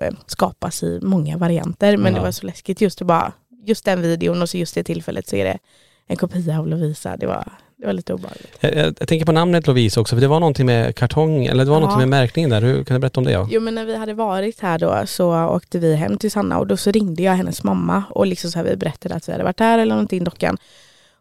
[0.00, 2.18] eh, skapas i många varianter men Ja.
[2.18, 3.32] det var så läskigt just att bara,
[3.66, 5.58] just den videon och så just det tillfället så är det
[6.06, 7.16] en kopia av Lovisa.
[7.16, 8.56] Det var, det var lite obehagligt.
[8.60, 11.64] Jag, jag, jag tänker på namnet Lovisa också, för det var någonting med kartong, eller
[11.64, 11.80] det var Ja.
[11.80, 12.62] någonting med märkningen där.
[12.62, 13.32] Hur, kan du berätta om det?
[13.32, 13.48] Ja?
[13.50, 16.66] Jo men när vi hade varit här då så åkte vi hem till Sanna och
[16.66, 19.44] då så ringde jag hennes mamma och liksom så här, vi berättade att vi hade
[19.44, 20.58] varit här eller någonting dockan.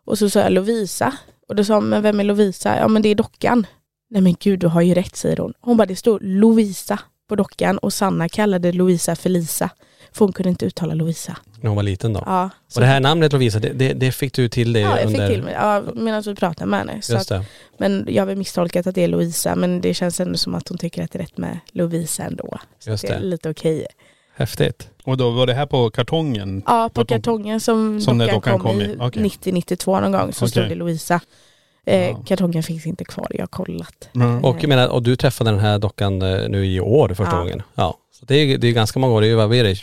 [0.06, 1.14] Och så sa jag Lovisa
[1.48, 2.78] och då sa hon, men vem är Lovisa?
[2.78, 3.66] Ja men det är dockan.
[4.10, 5.54] Nej men gud du har ju rätt säger hon.
[5.62, 9.70] Hon bara det står Lovisa på dockan och Sanna kallade Lovisa för Lisa.
[10.14, 11.38] För hon kunde inte uttala Lovisa.
[11.62, 12.24] När hon var liten då.
[12.26, 15.06] Ja, och det här namnet Lovisa, det, det, det fick du till det Ja, jag
[15.08, 15.28] under...
[15.28, 17.02] fick till mig ja, medan vi pratade med henne.
[17.02, 17.46] Så Just att, det.
[17.78, 20.68] men jag har väl misstolkat att det är Lovisa men det känns ändå som att
[20.68, 22.58] hon tycker att det är rätt med Lovisa ändå.
[22.80, 23.26] Så Just det är det.
[23.26, 23.86] lite okej.
[24.36, 24.90] Häftigt.
[25.04, 26.64] Och då var det här på kartongen?
[26.68, 27.18] Ja, på Kartong.
[27.18, 29.24] kartongen som, Som dockan dockan kom, kom i i, okej.
[29.24, 30.70] 90-92 någon gång så stod Okej.
[30.70, 31.22] det Lovisa.
[31.86, 34.10] Eh, Kartongen finns inte kvar, jag har kollat.
[34.44, 37.40] Och jag menar, och du träffade den här dockan eh, nu i år första Ja.
[37.40, 37.62] gången.
[37.76, 37.98] Ja.
[38.12, 39.76] Så det är, det är ganska många år, det är vad är det,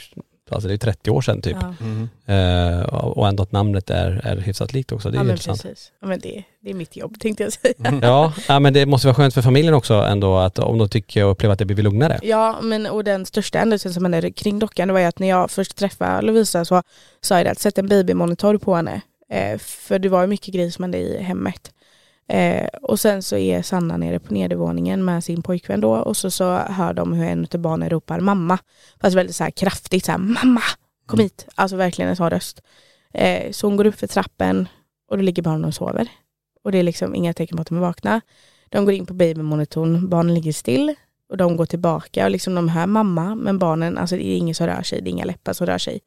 [0.51, 1.57] alltså det är 30 år sedan typ.
[1.61, 1.75] Ja.
[1.81, 2.09] Mm.
[2.27, 5.63] Eh, och ändå att namnet är, är hyfsat likt också, det är ja intressant.
[5.63, 5.93] precis.
[6.01, 7.99] Ja, men det, det är mitt jobb tänkte jag säga.
[8.03, 11.25] Ja, ja, men det måste vara skönt för familjen också ändå att om de tycker
[11.25, 12.19] och upplever att det blir lugnare.
[12.23, 15.29] Ja, men och den största händelsen som hände kring dockan det var ju att när
[15.29, 16.83] jag först träffade Lovisa så
[17.21, 19.01] sa jag det att sätta en babymonitor på henne.
[19.31, 21.71] Eh, för det var ju mycket grejer som hände i hemmet.
[22.29, 26.31] Eh, och sen så är Sanna nere på nedervåningen med sin pojkvän då och så,
[26.31, 28.59] så hör de hur en av barnen ropar mamma.
[29.01, 30.63] Fast väldigt så här kraftigt så här mamma,
[31.07, 31.49] kom hit.
[31.55, 32.63] Alltså verkligen en sån röst.
[33.15, 34.69] Eh, så hon går upp för trappen
[35.11, 36.09] och då ligger barnen och sover.
[36.65, 38.21] Och det är liksom inga tecken på att de är vakna.
[38.69, 40.95] de går in på babymonitorn, barnen ligger still
[41.29, 44.55] och de går tillbaka och liksom de hör mamma men barnen, alltså det är ingen
[44.55, 46.01] som rör sig, det är inga läppar som rör sig.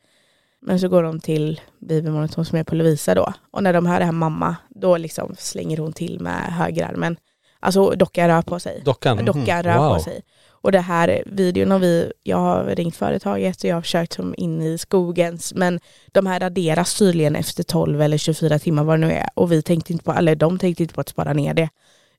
[0.61, 3.99] Men så går de till babymonitorn som är på Lovisa då och när de hör
[3.99, 7.17] det här mamma då liksom slänger hon till med högerarmen.
[7.59, 8.81] Alltså dockan rör på sig.
[8.85, 9.25] Dockan?
[9.25, 9.63] Dockan Mhm.
[9.63, 9.93] rör Wow.
[9.93, 10.21] på sig.
[10.61, 14.33] Och det här videon har vi, jag har ringt företaget och jag har försökt som
[14.37, 15.79] in i skogens men
[16.11, 19.61] de här raderas tydligen efter 12 eller 24 timmar vad det nu är och vi
[19.61, 21.69] tänkte inte på, eller de tänkte inte på att spara ner det.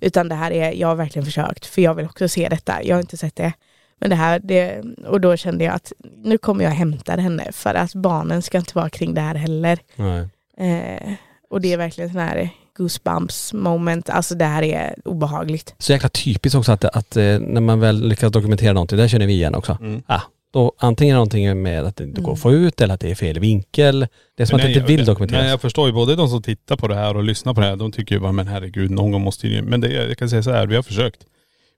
[0.01, 2.97] Utan det här är, jag har verkligen försökt för jag vill också se detta, jag
[2.97, 3.53] har inte sett det.
[4.01, 7.75] Men det här, det, och då kände jag att nu kommer jag hämta henne för
[7.75, 9.79] att barnen ska inte vara kring det här heller.
[9.97, 10.29] Nej.
[10.57, 11.13] Eh,
[11.51, 15.75] och det är verkligen sån här goosebumps moment, alltså det här är obehagligt.
[15.79, 19.27] Så jäkla typiskt också att, att eh, när man väl lyckas dokumentera någonting, det känner
[19.27, 19.79] vi igen också.
[19.81, 20.03] Mm.
[20.07, 20.21] Ah,
[20.53, 23.15] då antingen någonting med att det inte går att få ut eller att det är
[23.15, 24.07] fel vinkel.
[24.37, 25.43] Det är som att det inte vill dokumenteras.
[25.43, 27.67] Nej jag förstår ju både de som tittar på det här och lyssnar på det
[27.67, 30.31] här, de tycker ju bara men herregud någon gång måste ju, men det, jag kan
[30.31, 31.21] säga så här, vi har försökt.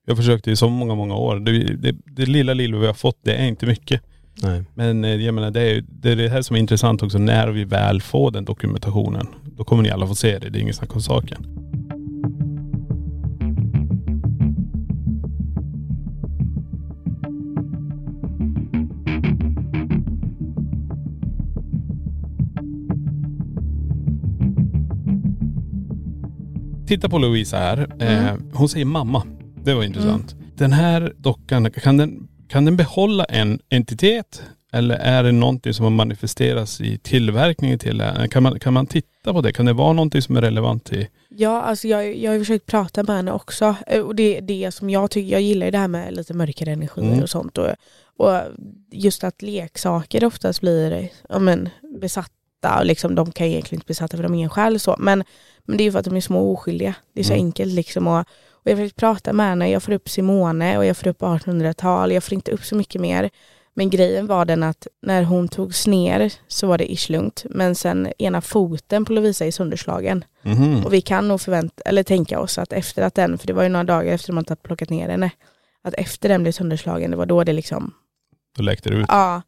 [0.06, 1.36] Vi har försökt i så många, många år.
[1.36, 4.02] Det, det, det lilla, lilla vi har fått, det är inte mycket.
[4.42, 4.62] Nej.
[4.74, 7.48] Men eh, jag menar det är, det är det här som är intressant också, när
[7.48, 10.76] vi väl får den dokumentationen, då kommer ni alla få se det, det är inget
[10.76, 11.46] snack om saken.
[26.86, 27.86] Titta på Louisa här.
[27.98, 29.22] Eh, hon säger mamma.
[29.64, 30.34] Det var intressant.
[30.56, 34.42] Den här dockan, kan den, kan den behålla en entitet?
[34.72, 38.28] Eller är det någonting som har manifesterats i tillverkningen till det?
[38.30, 39.52] Kan man, kan man titta på det?
[39.52, 41.08] Kan det vara någonting som är relevant i..
[41.28, 43.74] Ja, alltså jag, jag har försökt prata med henne också.
[43.86, 47.08] Eh, Och det, det som jag tycker, jag gillar det här med lite mörkare energier
[47.08, 47.22] Mm.
[47.22, 47.58] och sånt.
[47.58, 47.68] Och,
[48.16, 48.40] och
[48.92, 51.68] just att leksaker oftast blir ja, men,
[52.00, 52.78] besatta.
[52.78, 54.96] Och liksom, de kan egentligen inte bli besatta för de är ingen själ så.
[54.98, 55.24] Men,
[55.64, 56.94] men det är ju för att de är små och oskyldiga.
[57.14, 57.46] Det är så Mm.
[57.46, 58.06] enkelt liksom.
[58.06, 58.24] Och,
[58.64, 62.12] och jag försökt prata med henne, jag får upp Simone och jag får upp 1800-tal.
[62.12, 63.30] Jag får inte upp så mycket mer.
[63.74, 67.44] Men grejen var den att när hon togs ner så var det ish lugnt.
[67.50, 70.24] Men sen ena foten på Lovisa är sönderslagen.
[70.42, 70.84] Mhm.
[70.84, 73.62] Och vi kan nog förvänta, eller tänka oss att efter att den, för det var
[73.62, 75.30] ju några dagar efter man plockat ner henne,
[75.84, 77.94] att efter den blev sönderslagen, det var då det liksom,
[78.56, 79.06] Då läckte det ut.
[79.08, 79.42] ja.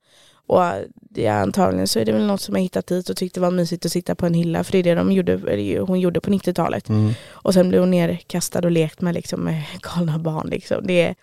[0.47, 3.41] Och det är antagligen så är det väl något som har hittat dit och tyckte
[3.41, 6.01] det var mysigt att sitta på en hylla, för det är det de gjorde, hon
[6.01, 6.89] gjorde på 90-talet.
[6.89, 7.13] Mm.
[7.29, 10.49] Och sen blev hon nerkastad och lekt med, liksom, med galna barn.
[10.49, 10.87] Liksom.
[10.87, 11.15] Det är,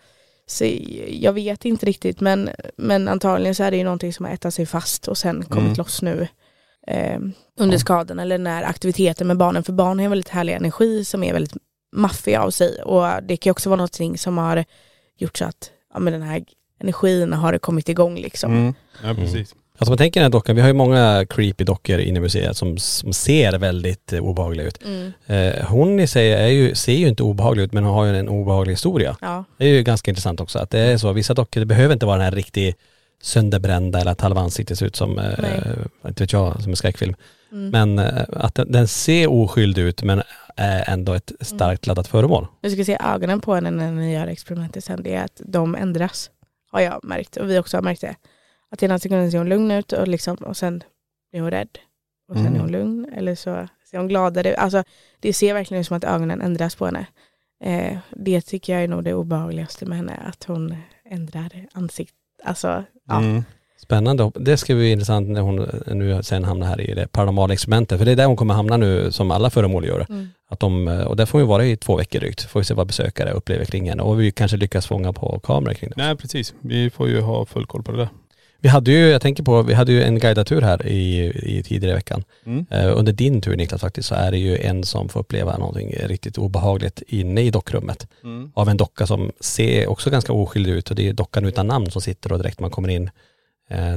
[0.46, 0.66] så
[1.08, 4.54] jag vet inte riktigt, men, men antagligen så är det ju någonting som har ätit
[4.54, 5.78] sig fast och sen kommit Mm.
[5.78, 6.28] loss nu
[6.88, 7.20] eh,
[7.60, 11.24] under skadan eller när aktiviteten med barnen, för barn har en väldigt härlig energi som
[11.24, 11.58] är väldigt
[11.96, 14.66] maffiga av sig och det kan också vara någonting som har
[15.18, 16.44] gjort så att ja, men den här
[16.82, 18.52] energin har kommit igång liksom.
[18.52, 18.74] Mm.
[19.04, 19.56] Ja precis.
[19.78, 22.58] Alltså man tänker den här dockan, vi har ju många creepy dockor inne i museet
[22.58, 24.80] som, som ser väldigt eh, obehagliga ut.
[24.84, 25.12] Mm.
[25.26, 28.18] Eh, hon i sig är ju, ser ju inte obehaglig ut men hon har ju
[28.18, 29.18] en obehaglig historia.
[29.22, 29.44] Ja.
[29.58, 32.06] Det är ju ganska intressant också att det är så, vissa dockor, det behöver inte
[32.06, 32.76] vara den här riktigt
[33.22, 35.62] sönderbrända eller att halva ansiktet ser ut som, eh, Nej.
[36.08, 37.16] inte vet jag, som en skräckfilm.
[37.52, 37.70] Mm.
[37.70, 40.22] Men eh, att den, den ser oskyldig ut men
[40.56, 42.48] är ändå ett starkt laddat föremål.
[42.62, 45.76] Du ska se ögonen på henne när ni gör experimentet sen, det är att de
[45.76, 46.30] ändras.
[46.72, 48.16] Har jag märkt och vi också har märkt det.
[48.70, 50.84] Att ena sekunden ser hon lugn ut och, liksom, och sen
[51.32, 51.78] blir hon rädd.
[52.28, 52.56] Och sen Mm.
[52.56, 54.84] är hon lugn eller så ser hon gladare Alltså
[55.20, 57.06] det ser verkligen ut som att ögonen ändras på henne.
[57.64, 62.16] Eh, det tycker jag är nog det obehagligaste med henne, att hon ändrar ansikt.
[62.44, 63.18] Alltså, ja.
[63.18, 63.44] Mm.
[63.84, 64.32] Spännande.
[64.36, 65.56] Det ska bli intressant när hon
[65.88, 67.98] nu sen hamnar här i det paranormala experimentet.
[67.98, 70.06] För det är där hon kommer hamna nu som alla föremål gör.
[70.10, 70.30] Mm.
[70.50, 72.42] Att de, och där får ju vara i två veckor drygt.
[72.42, 74.04] Får vi se vad besökare upplever kring henne.
[74.04, 75.96] Och vi kanske lyckas fånga på kameror kring det.
[75.98, 78.10] Nej precis, vi får ju ha full koll på det där.
[78.64, 81.64] Vi hade ju, jag tänker på, vi hade ju en guidad tur här i, i
[81.64, 82.24] tidigare i veckan.
[82.46, 82.66] Mm.
[82.70, 85.96] Eh, under din tur Niklas faktiskt så är det ju en som får uppleva någonting
[86.04, 88.08] riktigt obehagligt inne i dockrummet.
[88.24, 88.52] Mm.
[88.54, 91.92] Av en docka som ser också ganska oskyldig ut och det är dockan utan namn
[91.92, 93.10] som sitter och direkt man kommer in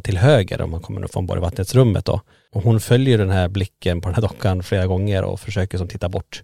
[0.02, 2.20] till höger om man kommer från Borgvattnetsrummet då.
[2.52, 5.88] Och hon följer den här blicken på den här dockan flera gånger och försöker som
[5.88, 6.42] titta bort.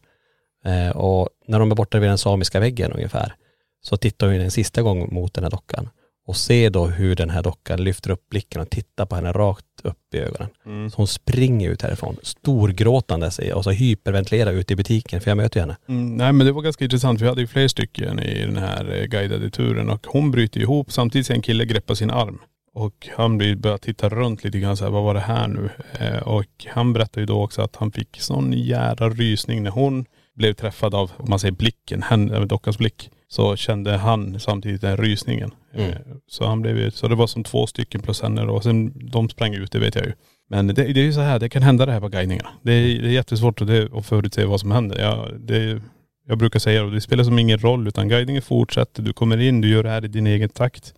[0.64, 3.34] Eh, och när de är borta vid den samiska väggen ungefär
[3.82, 5.88] så tittar hon en sista gång mot den här dockan
[6.26, 9.64] och ser då hur den här dockan lyfter upp blicken och tittar på henne rakt
[9.82, 10.48] upp i ögonen.
[10.66, 10.90] Mm.
[10.90, 15.36] Så hon springer ut härifrån, storgråtande sig och så hyperventilerar ut i butiken för jag
[15.36, 15.76] möter ju henne.
[15.88, 17.20] Mm, nej men det var ganska intressant.
[17.20, 20.92] Vi hade ju fler stycken i den här eh, guidade turen och hon bryter ihop.
[20.92, 22.38] Samtidigt ser en kille greppa sin arm.
[22.80, 25.70] Och han börjar titta runt lite grann så här, vad var det här nu?
[25.98, 30.04] Eh, och han berättar ju då också att han fick sån jävla rysning när hon
[30.34, 33.10] blev träffad av, om man säger blicken, henne, dockans blick.
[33.28, 35.50] Så kände han samtidigt den rysningen.
[35.74, 35.90] Mm.
[35.90, 38.54] Eh, så han blev ju, så det var som två stycken plus henne då.
[38.54, 40.12] Och sen de sprang ut, det vet jag ju.
[40.48, 42.48] Men det, det är ju så här, det kan hända det här på guidningarna.
[42.62, 44.98] Det är, det är jättesvårt att, det, att förutse vad som händer.
[45.00, 45.82] Ja, det,
[46.28, 49.02] Jag brukar säga det, det spelar som ingen roll utan guidningen fortsätter.
[49.02, 50.94] Du kommer in, du gör det här i din egen takt.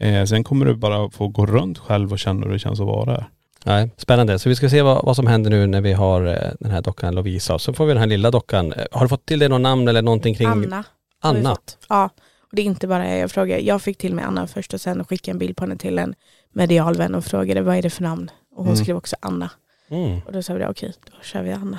[0.00, 2.86] Eh, sen kommer du bara få gå runt själv och känna hur det känns att
[2.86, 3.28] vara här.
[3.64, 4.38] Nej, spännande.
[4.38, 6.82] Så vi ska se vad, vad som händer nu när vi har eh, den här
[6.82, 7.58] dockan Lovisa.
[7.58, 8.72] Så får vi den här lilla dockan.
[8.72, 10.84] Eh, Har du fått till det något namn eller någonting kring Anna.
[11.22, 11.56] Anna?
[11.88, 12.04] Ja,
[12.40, 13.58] och det är inte bara jag frågar.
[13.58, 16.14] Jag fick till mig Anna först och sen skickade en bild på henne till en
[16.52, 18.30] medialvän och frågade vad är det för namn?
[18.50, 18.76] Och hon Mm.
[18.84, 19.50] skrev också Anna.
[19.90, 21.78] Mm, Och då sa vi det, okej, då kör vi Anna.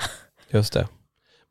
[0.50, 0.80] just det.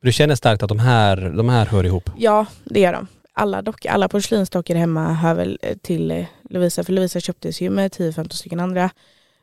[0.01, 2.11] Men du känner starkt att de här, de här hör ihop?
[2.17, 3.07] Ja, det gör de.
[3.41, 7.71] Alla, dock, alla porslinsdockor hemma hör väl eh, till eh, Lovisa, för Lovisa köptes ju
[7.71, 8.91] med 10-15 stycken andra.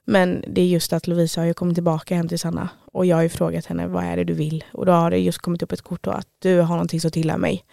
[0.06, 3.16] Men det är just att Lovisa har ju kommit tillbaka hem till Sanna och jag
[3.16, 4.64] har ju frågat henne vad är det du vill?
[4.74, 7.12] Och då har det just kommit upp ett kort då att du har någonting som
[7.12, 7.66] tillhör mig.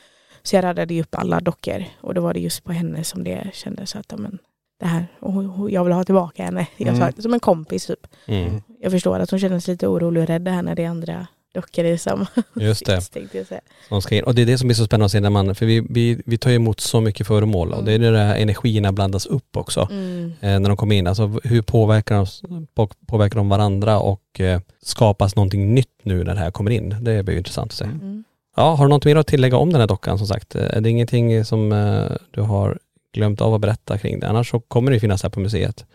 [0.42, 3.24] Så jag raddade ju upp alla dockor och då var det just på henne som
[3.24, 4.38] det kändes att men,
[4.80, 6.66] det här, och jag vill ha tillbaka henne.
[6.76, 7.12] Jag sa, Mm.
[7.22, 8.06] Som en kompis typ.
[8.26, 8.62] Mm.
[8.80, 11.84] Jag förstår att hon känner sig lite orolig och rädd här när det andra dockor
[11.84, 12.96] i samma Just det.
[13.00, 13.60] sits, tänkte jag säga.
[13.88, 14.24] Som ska in.
[14.24, 16.22] Och det är det som blir så spännande att se när man, för vi, vi,
[16.26, 19.56] vi tar emot så mycket föremål och det är när de här energierna blandas upp
[19.56, 19.88] också.
[19.90, 20.32] Mm.
[20.40, 22.14] Eh, när de kommer in, alltså hur påverkar
[22.48, 26.70] de, på, påverkar de varandra och eh, skapas någonting nytt nu när det här kommer
[26.70, 26.96] in?
[27.00, 27.84] Det blir intressant att se.
[27.84, 28.24] Mm.
[28.56, 30.54] Ja, har du något mer att tillägga om den här dockan som sagt?
[30.54, 32.78] Eh, Är det ingenting som eh, du har
[33.12, 34.28] glömt av att berätta kring det?
[34.28, 35.86] Annars så kommer det finnas här på museet.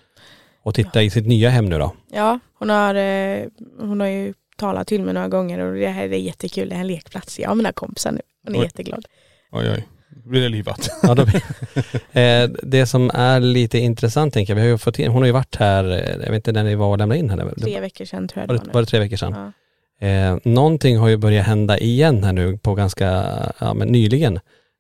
[0.64, 1.94] Och titta i sitt nya hem nu då.
[2.12, 3.44] Ja, hon har, eh,
[3.80, 6.82] hon har ju talat till mig några gånger och det här är jättekul, det här
[6.82, 7.40] är en lekplats.
[7.40, 8.64] Jag har mina kompisar nu, hon är Oj.
[8.66, 9.06] jätteglad.
[9.52, 9.88] Oj oj,
[10.26, 10.90] blir det livat.
[11.04, 11.22] Ja, då,
[12.20, 15.26] eh, det som är lite intressant tänker jag, vi har ju fått in, hon har
[15.28, 17.54] ju varit här, eh, jag vet inte när ni var och lämnade in henne.
[17.62, 18.86] Tre veckor sedan tror jag Var det det, var var nu.
[18.86, 19.34] det tre veckor sedan?
[20.00, 20.08] Ja.
[20.08, 23.26] Eh, någonting har ju börjat hända igen här nu på ganska,
[23.60, 24.40] ja men nyligen.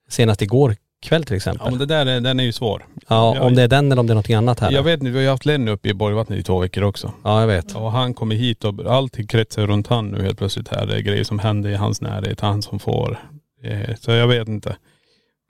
[0.10, 1.62] Senast igår kväll till exempel.
[1.66, 2.86] Ja men det där är, den är ju svår.
[3.08, 4.72] Ja, jag- om det är den eller om det är någonting annat här.
[4.72, 7.14] Jag vet inte, vi har ju haft Lenny uppe i Borgvattnet i två veckor också.
[7.24, 7.76] Ja, jag vet.
[7.76, 10.86] Och han kommer hit och allting kretsar runt han nu helt plötsligt här.
[10.86, 13.20] Det är grejer som händer i hans närhet, han som får.
[13.64, 14.76] Eh, Så jag vet inte.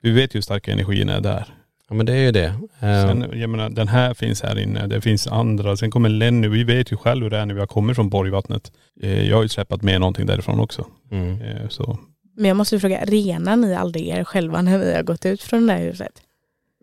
[0.02, 1.44] Vi vet ju hur starka energin är där.
[1.88, 2.44] Ja men det är ju det.
[2.80, 5.76] Eh, Sen, jag menar, den här finns här inne, det finns andra.
[5.76, 8.08] Sen kommer Lenny, vi vet ju själv hur det är när vi har kommit från
[8.08, 8.72] Borgvattnet.
[9.02, 10.86] Eh, Jag har ju släppt med någonting därifrån också.
[11.10, 11.38] mm.
[11.68, 11.98] Så
[12.38, 15.42] Men jag måste ju fråga, renar ni aldrig er själva när ni har gått ut
[15.42, 16.12] från det här huset?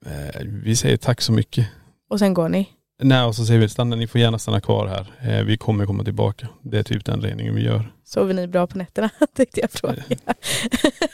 [0.06, 1.68] eh, vi säger tack så mycket.
[2.10, 2.70] Och sen går ni?
[3.04, 5.38] Nej och så säger vi, stanna, ni får gärna stanna kvar här.
[5.40, 6.48] Eh, Vi kommer komma tillbaka.
[6.62, 7.92] Det är typ den reningen vi gör.
[8.04, 9.10] Sover ni bra på nätterna?
[9.36, 10.04] Tänkte jag fråga.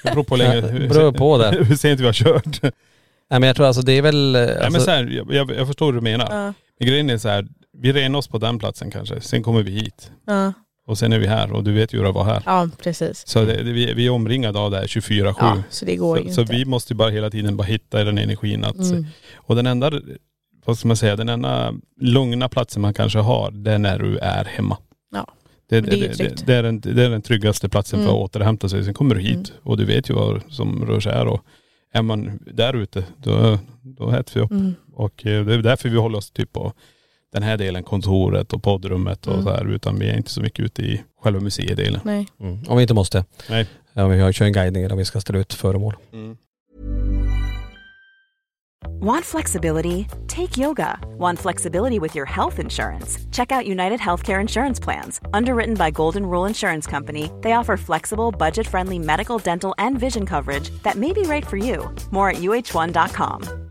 [0.03, 1.51] Det beror på länge, hur, beror på det.
[1.65, 2.61] hur sent vi har kört.
[2.61, 5.33] Nej men jag tror alltså det är väl, eh, Nej men alltså, så här, jag,
[5.33, 6.27] jag, jag förstår hur du menar.
[6.45, 6.53] Ja.
[6.79, 9.21] Men grejen är så här, vi renar oss på den platsen kanske.
[9.21, 10.11] Sen kommer vi hit.
[10.25, 10.53] Ja,
[10.87, 12.43] Och sen är vi här och du vet ju hur det var här.
[12.45, 13.27] ja precis.
[13.27, 15.33] Så det, det, vi, vi är omringade av det här 24-7.
[15.39, 16.53] Ja, så det går ju så, så inte.
[16.53, 19.05] vi måste ju bara hela tiden bara hitta den energin att, Mm.
[19.35, 19.91] och den enda,
[20.65, 24.17] vad ska man säga, den enda lugna platsen man kanske har, det är när du
[24.17, 24.77] är hemma.
[25.13, 25.27] Ja.
[25.69, 28.15] Det, det, är ju det, det, är den, det är den tryggaste platsen för Mm.
[28.15, 28.83] att återhämta sig.
[28.85, 29.45] Sen kommer du hit Mm.
[29.63, 31.41] och du vet ju vad som rör sig här och
[31.93, 33.59] är man där ute, då,
[33.97, 34.51] då äter vi upp.
[34.51, 34.73] Mm.
[34.93, 36.73] Och eh, det är därför vi håller oss typ på
[37.33, 39.45] den här delen, kontoret och poddrummet och Mm.
[39.45, 42.01] så här, utan vi är inte så mycket ute i själva museidelen.
[42.03, 42.27] Nej.
[42.39, 43.25] mm, om vi inte måste.
[43.49, 43.67] Nej.
[43.93, 45.95] Ja, om vi har- kör en guidning eller om vi ska ställa ut föremål.
[49.01, 50.05] Want flexibility?
[50.27, 50.99] Take yoga.
[51.19, 53.19] Want flexibility with your health insurance?
[53.31, 55.21] Check out United Healthcare Insurance Plans.
[55.33, 60.25] Underwritten by Golden Rule Insurance Company, they offer flexible, budget friendly medical, dental, and vision
[60.25, 61.89] coverage that may be right for you.
[62.11, 63.70] More at uh1.com.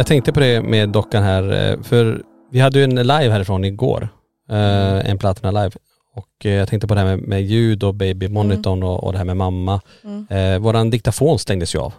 [0.00, 3.64] Jag tänkte på det med dockan här, eh, för vi hade ju en live härifrån
[3.64, 4.08] igår.
[4.50, 5.70] eh, en Platina Live.
[6.14, 9.18] Och eh, jag tänkte på det här med, med ljud och babymonitorn och, och det
[9.18, 9.80] här med mamma.
[10.04, 10.26] Mm.
[10.30, 11.92] Eh, våran diktafon stängdes ju av.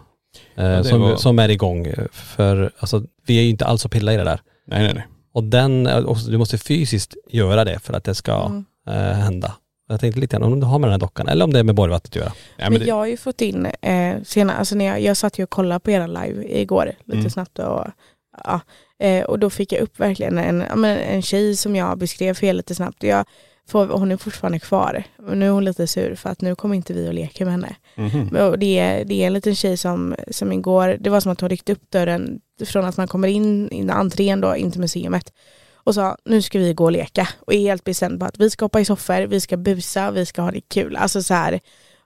[0.56, 1.86] Eh, det som, var- som är igång.
[2.12, 4.40] För alltså, vi är ju inte alls och pillar i det där.
[4.66, 5.06] Nej nej nej.
[5.34, 8.64] Och den, och du måste fysiskt göra det för att det ska Mm.
[8.88, 9.52] eh, hända.
[9.92, 11.64] Jag tänkte lite grann om det har med den här dockan eller om det är
[11.64, 12.32] med borgvattnet att göra.
[12.56, 15.38] Ja, Men, det, jag har ju fått in, eh, senare, alltså när jag, jag satt
[15.38, 17.30] ju och kollade på er live igår lite Mm.
[17.30, 17.86] snabbt och,
[18.44, 18.60] ja,
[18.98, 22.34] eh, och då fick jag upp verkligen en, ja, men en tjej som jag beskrev
[22.34, 23.02] för er lite snabbt.
[23.02, 23.24] Jag
[23.68, 25.04] får, hon är fortfarande kvar.
[25.18, 27.52] Men nu är hon lite sur för att nu kommer inte vi och leker med
[27.52, 27.76] henne.
[28.30, 31.32] Men, och det, är, det är en liten tjej som, som igår, det var som
[31.32, 34.80] att hon ryckte upp dörren från att man kommer in i entrén då, in till
[34.80, 35.32] museet
[35.84, 38.50] och sa nu ska vi gå och leka och är helt bestämd på att vi
[38.50, 40.96] ska hoppa i soffor, vi ska busa, vi ska ha det kul.
[40.96, 41.60] Alltså så här,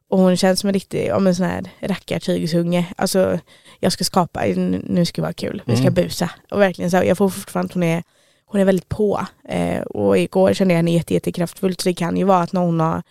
[0.08, 2.86] och hon känns som en riktig, om en sån här rackartygsunge.
[2.96, 3.38] Alltså
[3.80, 4.44] jag ska skapa,
[4.84, 5.94] nu ska det vara kul, vi ska Mm.
[5.94, 6.30] busa.
[6.50, 8.02] Och verkligen så, här, jag får fortfarande, hon är,
[8.46, 9.26] hon är väldigt på.
[9.48, 12.80] Eh, och igår kände jag henne jätte, jättekraftfullt så det kan ju vara att någon
[12.80, 13.02] har,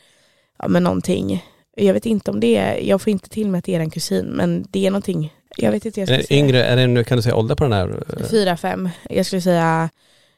[0.59, 1.45] ja men någonting,
[1.77, 3.89] jag vet inte om det är, jag får inte till mig att det är en
[3.89, 7.03] kusin, men det är någonting, jag vet inte jag Är det yngre, är det nu,
[7.03, 8.03] kan du säga ålder på den här?
[8.19, 8.89] eh, Fyra, fem.
[9.09, 9.89] Jag skulle säga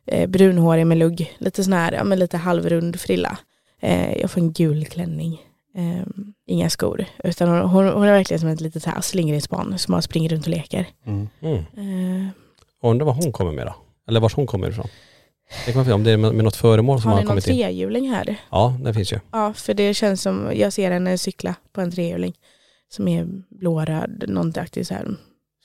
[0.08, 1.36] eh, brunhårig med lugg.
[1.38, 3.38] Lite sån här, ja men lite halvrund frilla.
[3.82, 5.42] Eh, jag får en gul klänning.
[5.78, 6.08] Eh,
[6.48, 7.06] inga skor.
[7.24, 10.30] Utan hon, hon, hon är verkligen som ett litet så här slingringsbarn som bara springer
[10.30, 10.86] runt och leker.
[11.06, 11.30] Mm.
[11.42, 11.58] Mm.
[11.58, 12.30] Eh,
[12.84, 13.76] Undrar vad hon kommer med då?
[14.08, 14.88] Eller var hon kommer ifrån?
[15.66, 17.30] Det kan man, om det är med med något föremål som har har ni någon
[17.30, 17.56] kommit in.
[17.56, 18.36] trehjuling här?
[18.52, 19.20] Ja, det finns ju.
[19.32, 22.34] Ja, för det känns som, jag ser henne cykla på en trehjuling.
[22.90, 25.08] Som är blåröd, någonting så här.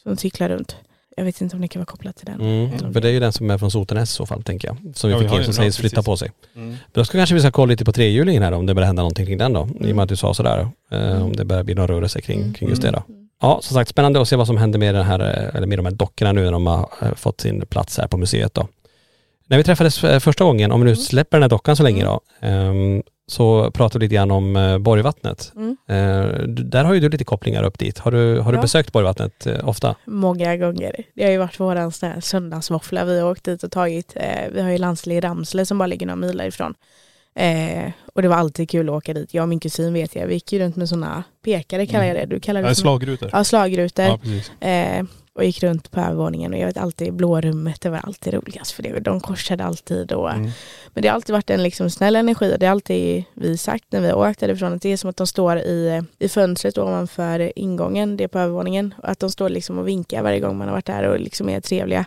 [0.03, 0.77] Som cyklar runt.
[1.17, 2.41] Jag vet inte om det kan vara kopplat till den.
[2.41, 2.93] Mm.
[2.93, 4.97] För det är ju den som är från Sotenäs i så fall tänker jag.
[4.97, 6.31] Som vi Ja, fick in som sägs flytta på sig.
[6.57, 6.77] Mm.
[6.93, 9.27] Då ska kanske vi ska kolla lite på trehjulingen här om det börjar hända någonting
[9.27, 9.61] kring den då.
[9.61, 9.97] I och Mm.
[9.97, 10.69] med att du sa sådär.
[10.91, 12.55] Eh, om det börjar bli någon rörelse kring, Mm.
[12.55, 13.03] kring just det då.
[13.41, 15.79] Ja, som sagt spännande att se vad som händer med, den här, eh, eller med
[15.79, 18.69] de här dockorna nu när de har eh, fått sin plats här på museet då.
[19.47, 22.05] När vi träffades eh, första gången, om vi nu släpper den här dockan så länge
[22.05, 25.53] då, ehm, så pratade vi lite grann om eh, Borgvattnet.
[25.57, 25.77] Mm.
[25.89, 27.99] Eh, du- där har ju du lite kopplingar upp dit.
[27.99, 28.63] Har du, har du Ja.
[28.63, 29.95] besökt Borgvattnet eh, ofta?
[30.05, 30.97] Många gånger.
[31.15, 31.93] Det har ju varit våran
[32.23, 34.17] söndagsvåffla vi har åkt dit och tagit.
[34.53, 36.75] Vi har ju landslag i Ramsle som bara ligger några mil ifrån.
[37.35, 39.35] Eh, och det var alltid kul att åka dit.
[39.35, 42.17] Jag och min kusin vet jag, vi gick ju runt med sådana pekare kallar jag
[42.17, 42.27] det.
[42.27, 43.31] Du kallar det Ja, som- slagrutor.
[43.33, 44.05] Ja, slagrutor.
[44.05, 44.51] Ja, precis.
[44.61, 45.05] Eh,
[45.35, 48.83] och gick runt på övervåningen och jag vet alltid blårummet, det var alltid roligast för
[48.83, 49.01] det.
[49.01, 50.51] De korsade alltid och Mm.
[50.95, 53.85] men det har alltid varit en liksom snäll energi och det har alltid vi sagt
[53.91, 56.79] när vi har åkt därifrån att det är som att de står i, i fönstret
[56.79, 60.59] ovanför ingången, det är på övervåningen och att de står liksom och vinkar varje gång
[60.59, 62.05] man har varit där och liksom är trevliga.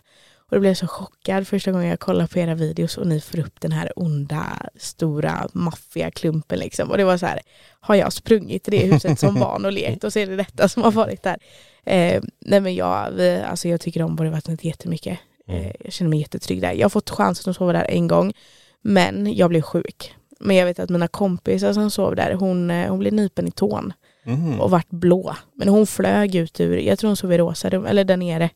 [0.50, 3.22] Och då blev jag så chockad första gången jag kollade på era videos och ni
[3.22, 4.46] får upp den här onda,
[4.80, 6.92] stora, maffiga klumpen liksom.
[6.92, 7.40] Och det var så här,
[7.80, 10.70] har jag sprungit till det huset som barn och lekt och så är det detta
[10.70, 11.38] som har varit där.
[11.86, 15.20] Eh, nej men jag, vi, alltså jag tycker om Borgvattnet jättemycket.
[15.48, 16.72] Eh, jag känner mig jättetrygg där.
[16.74, 18.34] Jag har fått chansen att sova där en gång,
[18.82, 20.14] men jag blev sjuk.
[20.40, 23.52] Men jag vet att mina kompisar som sov där, hon, eh, hon blev nypen i
[23.52, 23.94] tån
[24.28, 24.62] Mhm.
[24.62, 25.36] och vart blå.
[25.54, 28.50] Men hon flög ut ur, jag tror hon sov i rosa rum, eller där nere,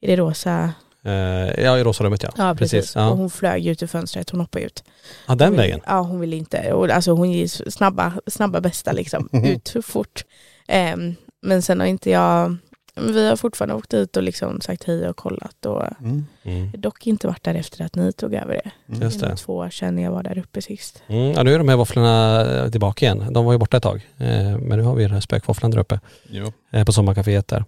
[0.00, 0.72] i det rosa,
[1.04, 2.30] Eh, ja, i rosa rummet ja.
[2.36, 2.94] ja precis.
[2.94, 3.10] Ja.
[3.10, 4.84] Och hon flög ut ur fönstret, hon hoppade ut.
[5.28, 5.80] ja, den vill- vägen.
[5.86, 6.72] Ja, hon ville inte.
[6.72, 10.24] Och, alltså hon är snabba, snabba bästa liksom, ut fort.
[10.68, 12.56] Ehm, men sen har inte jag,
[13.00, 16.26] vi har fortfarande åkt dit och liksom sagt hej och kollat och Mm.
[16.42, 16.70] Mm.
[16.78, 18.70] dock inte varit där efter att ni tog över det.
[19.04, 21.02] Just Det två år sedan jag var där uppe sist.
[21.06, 23.26] Mm, ja, nu är de här våfflorna tillbaka igen.
[23.30, 24.06] De var ju borta ett tag.
[24.18, 26.00] Eh, men nu har vi den här spökvåfflan där uppe.
[26.30, 26.52] Jo.
[26.72, 27.64] Eh, på sommarkaféet där.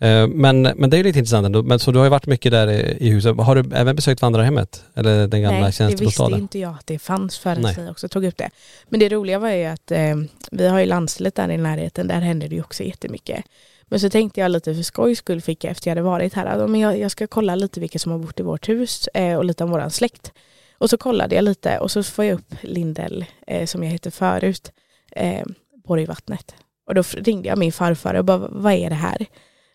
[0.00, 1.62] Eh, men, men det är ju lite intressant ändå.
[1.62, 2.70] Men, så du har ju varit mycket där
[3.02, 3.36] i, huset.
[3.36, 4.84] Har du även besökt vandrarhemmet?
[4.94, 7.76] Eller den gamla Nej, det visste inte jag att det fanns förrän Nej.
[7.78, 8.50] ni också tog upp det.
[8.88, 10.16] Men det roliga var ju att eh,
[10.50, 13.44] vi har ju landslet där i närheten, där händer det ju också jättemycket.
[13.92, 16.66] Men så tänkte jag lite för skojs skull fick jag efter jag hade varit här,
[16.66, 19.44] men jag, jag ska kolla lite vilka som har bott i vårt hus eh, och
[19.44, 20.32] lite om våran släkt.
[20.78, 24.10] Och så kollade jag lite och så får jag upp Lindell, eh, som jag hette
[24.10, 24.72] förut,
[25.10, 25.46] eh,
[25.84, 26.54] Borgvattnet.
[26.86, 29.26] Och då ringde jag min farfar och bara, vad är det här?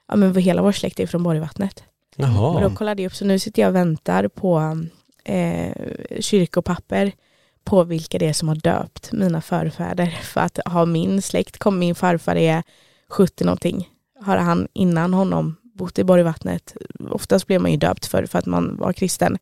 [0.08, 1.84] Ja men hela vår släkt är från Borgvattnet.
[2.18, 2.76] Och då Jaha.
[2.76, 4.78] kollade jag upp, så nu sitter jag och väntar på
[5.24, 5.74] eh,
[6.20, 7.12] kyrkopapper
[7.64, 10.06] på vilka det är som har döpt mina förfäder.
[10.24, 12.64] För att ha min släkt, kom min farfar är
[13.10, 13.90] 70 någonting,
[14.22, 16.76] har han innan honom bott i Borgvattnet.
[17.10, 19.38] Oftast blev man ju döpt för, för att man var kristen.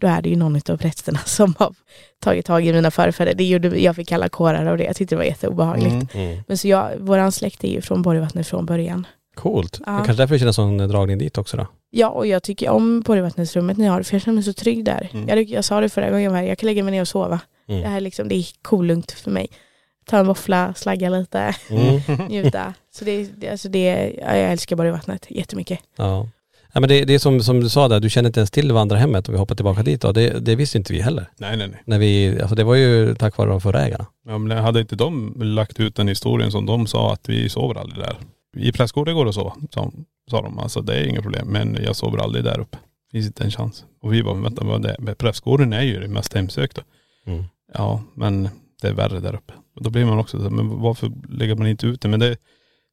[0.00, 1.74] Då är det ju någon av prästerna som har
[2.18, 3.34] tagit tag i mina förfäder.
[3.34, 6.14] Det gjorde, jag fick kalla kårar av det, jag tyckte det var jätteobehagligt.
[6.14, 6.26] Mm.
[6.26, 6.42] Mm.
[6.48, 9.06] Men så jag, våran släkt är ju från Borgvattnet från början.
[9.34, 9.80] Coolt.
[9.86, 9.92] Ja.
[9.92, 11.66] Det kanske därför känns som en dragning dit också då.
[11.90, 15.08] Ja, och jag tycker om Borgvattnesrummet ni har, för jag känner mig så trygg där.
[15.12, 15.28] Mm.
[15.28, 17.40] Jag, jag sa det förra gången, jag kan lägga mig ner och sova.
[17.68, 17.82] Mm.
[17.82, 19.48] Det här är liksom, det är kolugnt för mig.
[20.10, 22.26] Ta en våffla, slagga lite, Mm.
[22.28, 22.74] njuta.
[22.94, 25.78] Så det, alltså det, ja, jag älskar Borgvattnet jättemycket.
[25.96, 26.28] Ja.
[26.72, 28.72] Ja, men det, det är som, som du sa där, du känner inte ens till
[28.72, 30.12] vandrarhemmet om vi hoppar tillbaka dit då.
[30.12, 31.26] Det, det visste inte vi heller.
[31.38, 31.82] Nej nej nej.
[31.84, 34.06] När vi, alltså det var ju tack vare de förra ägarna.
[34.26, 37.80] Ja, men hade inte de lagt ut den historien som de sa att vi sover
[37.80, 38.16] aldrig där.
[38.56, 39.90] I prästgården går det så, sa,
[40.30, 40.58] sa de.
[40.58, 41.48] Alltså det är inga problem.
[41.48, 42.78] Men jag sover aldrig där uppe.
[43.12, 43.84] Finns inte en chans.
[44.02, 45.14] Och vi bara, vänta vad det är?
[45.14, 46.82] Prästgården är ju det mest hemsökta.
[47.26, 47.44] Mm.
[47.74, 48.48] Ja men
[48.80, 49.52] det är värre där uppe.
[49.76, 52.08] Och då blir man också så men varför lägger man inte ut det?
[52.08, 52.36] Men det,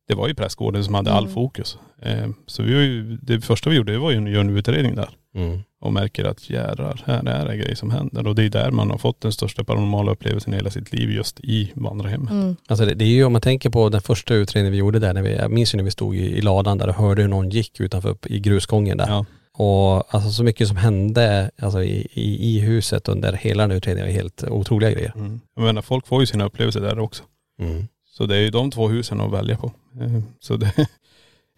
[0.08, 1.34] det var ju prästgården som hade all Mm.
[1.34, 1.78] fokus.
[2.02, 4.96] Eh, så vi ju, det första vi gjorde det var ju att göra en utredning
[4.96, 5.10] där.
[5.36, 5.60] Mm.
[5.82, 8.28] Och märker att jädrar, här är det grejer som händer.
[8.28, 11.12] Och det är där man har fått den största paranormala upplevelsen i hela sitt liv,
[11.12, 12.32] just i vandrarhemmet.
[12.32, 12.56] Mm.
[12.68, 15.14] Alltså det, det är ju om man tänker på den första utredningen vi gjorde där,
[15.14, 17.30] när vi, jag minns ju när vi stod i, i ladan där och hörde hur
[17.30, 19.08] någon gick utanför upp i grusgången där.
[19.08, 19.26] Ja.
[19.60, 24.08] Och alltså så mycket som hände alltså i, i, i huset under hela den utredningen
[24.08, 25.14] var helt otroliga grejer.
[25.16, 25.42] Mm.
[25.56, 27.24] Jag menar, folk får ju sina upplevelser där också.
[27.60, 27.88] Mm.
[28.10, 29.72] Så det är ju de två husen att välja på.
[30.02, 30.74] Eh, Så det,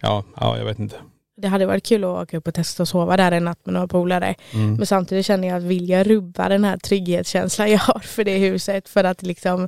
[0.02, 0.96] ja, ja jag vet inte.
[1.38, 3.74] Det hade varit kul att åka upp och testa att sova där en natt med
[3.74, 4.36] några polare.
[4.54, 4.76] Mm.
[4.76, 8.38] Men samtidigt känner jag att vill jag rubba den här trygghetskänslan jag har för det
[8.38, 9.68] huset för att liksom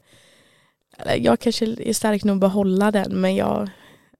[1.17, 3.69] jag kanske är stark nog att behålla den men jag,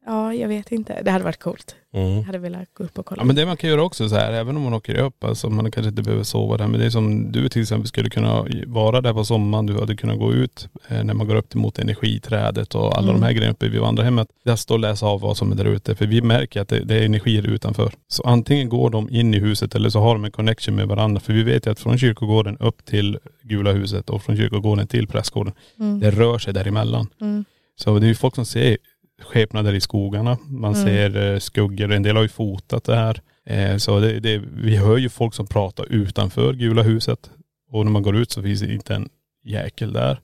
[0.06, 1.02] ja jag vet inte.
[1.04, 1.76] Det hade varit coolt.
[1.94, 2.10] Mm.
[2.12, 3.22] Jag hade velat gå upp och kolla.
[3.22, 5.50] Ja men det man kan göra också så här, även om man åker upp, alltså
[5.50, 8.46] man kanske inte behöver sova där, men det är som du till exempel skulle kunna
[8.68, 11.80] vara där på sommaren, du hade kunnat gå ut eh, när man går upp mot
[11.80, 13.22] energiträdet och alla Mm.
[13.22, 14.28] de här grejerna uppe vid vandrarhemmet.
[14.46, 16.96] Testa och läsa av vad som är där ute, för vi märker att det, det
[16.96, 17.94] är energier utanför.
[18.08, 21.20] Så antingen går de in i huset eller så har de en connection med varandra,
[21.22, 25.08] för vi vet ju att från kyrkogården upp till Gula huset och från kyrkogården till
[25.08, 26.00] prästgården, Mm.
[26.00, 27.08] det rör sig däremellan.
[27.22, 27.46] Mm.
[27.76, 28.78] Så det är ju folk som ser
[29.24, 30.38] skepnader i skogarna.
[30.50, 30.86] Man Mm.
[30.86, 31.92] ser eh, skuggor.
[31.92, 33.22] En del har ju fotat det här.
[33.46, 37.30] Eh, så det, det, vi hör ju folk som pratar utanför Gula huset.
[37.72, 39.10] Och när man går ut så finns det inte en
[39.46, 40.20] jäkel där.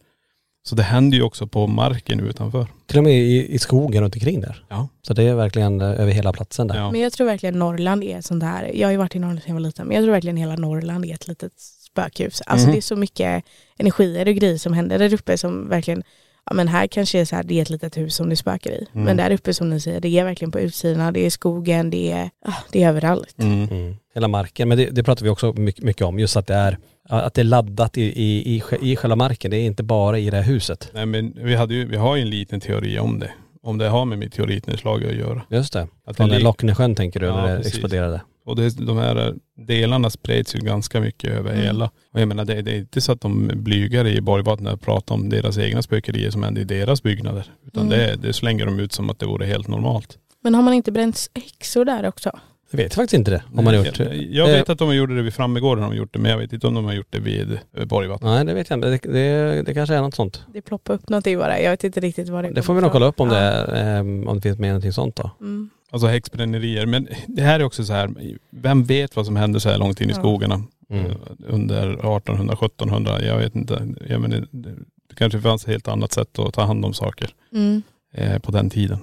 [0.67, 2.67] Så det händer ju också på marken utanför.
[2.87, 4.63] Till och med i, i skogen runt omkring där.
[4.69, 4.87] Ja.
[5.01, 6.75] Så det är verkligen eh, över hela platsen där.
[6.75, 6.91] Ja.
[6.91, 8.71] Men jag tror verkligen Norrland är sånt här.
[8.75, 9.87] Jag har ju varit i Norrland sedan jag var liten.
[9.87, 11.51] Men jag tror verkligen hela Norrland är ett litet
[11.91, 12.41] spökhus.
[12.45, 12.71] Alltså Mhm.
[12.73, 13.43] det är så mycket
[13.77, 16.03] energier och grejer som händer där uppe som verkligen
[16.49, 18.71] Ja men här kanske är så här, det är ett litet hus som det spökar
[18.71, 18.87] i.
[18.93, 19.05] Mm.
[19.05, 22.11] Men där uppe som ni säger, det är verkligen på utsidan, det är skogen, det
[22.11, 23.35] är, ah, det är överallt.
[23.39, 23.67] Mm.
[23.69, 23.95] Mm.
[24.13, 26.77] Hela marken, men det, det pratar vi också mycket, mycket om, just att det är,
[27.09, 30.29] att det är laddat i, i, i, i själva marken, det är inte bara i
[30.29, 30.89] det här huset.
[30.93, 33.31] Nej men vi, hade ju, vi har ju en liten teori om det.
[33.63, 35.41] Om det har med meteoritnedslag att göra.
[35.49, 35.87] Just det.
[36.05, 37.73] Att Från det den Locknesjön tänker du, Ja, när det precis.
[37.73, 38.21] exploderade.
[38.47, 41.63] Och det, de här delarna spreds ju ganska mycket över Mm.
[41.63, 41.85] hela.
[42.13, 45.15] Och jag menar det, det är inte så att de blygar i Borgvattnet och pratar
[45.15, 47.45] om deras egna spökerier som händer i deras byggnader.
[47.67, 47.97] Utan Mm.
[47.99, 50.17] det, det slänger de ut som att det vore helt normalt.
[50.43, 52.31] Men har man inte bränt häxor där också?
[52.71, 53.99] Jag vet faktiskt inte det, om man har gjort.
[53.99, 56.37] Jag, jag vet att de gjort det vid Frammegården, har de gjort det, men jag
[56.37, 58.31] vet inte om de har gjort det vid eh, Borgvattnet.
[58.31, 60.41] Nej det vet jag inte, det, det, det kanske är något sånt.
[60.53, 62.91] Det ploppar upp någonting bara, jag vet inte riktigt vad det Det får vi nog
[62.91, 63.41] kolla upp om det, Ja.
[63.75, 65.31] är, ehm, om det finns med någonting sånt då.
[65.41, 65.69] Mm.
[65.91, 66.85] Alltså häxbrännerier.
[66.85, 68.09] Men det här är också så här,
[68.49, 70.63] vem vet vad som hände så här långt in i skogarna?
[70.89, 71.05] Mm.
[71.05, 71.15] Eh,
[71.47, 73.87] Under 1800, 1700, jag vet inte.
[74.09, 74.75] Jag menar, det,
[75.15, 77.81] kanske fanns ett helt annat sätt att ta hand om saker Mm.
[78.13, 78.99] eh, på den tiden.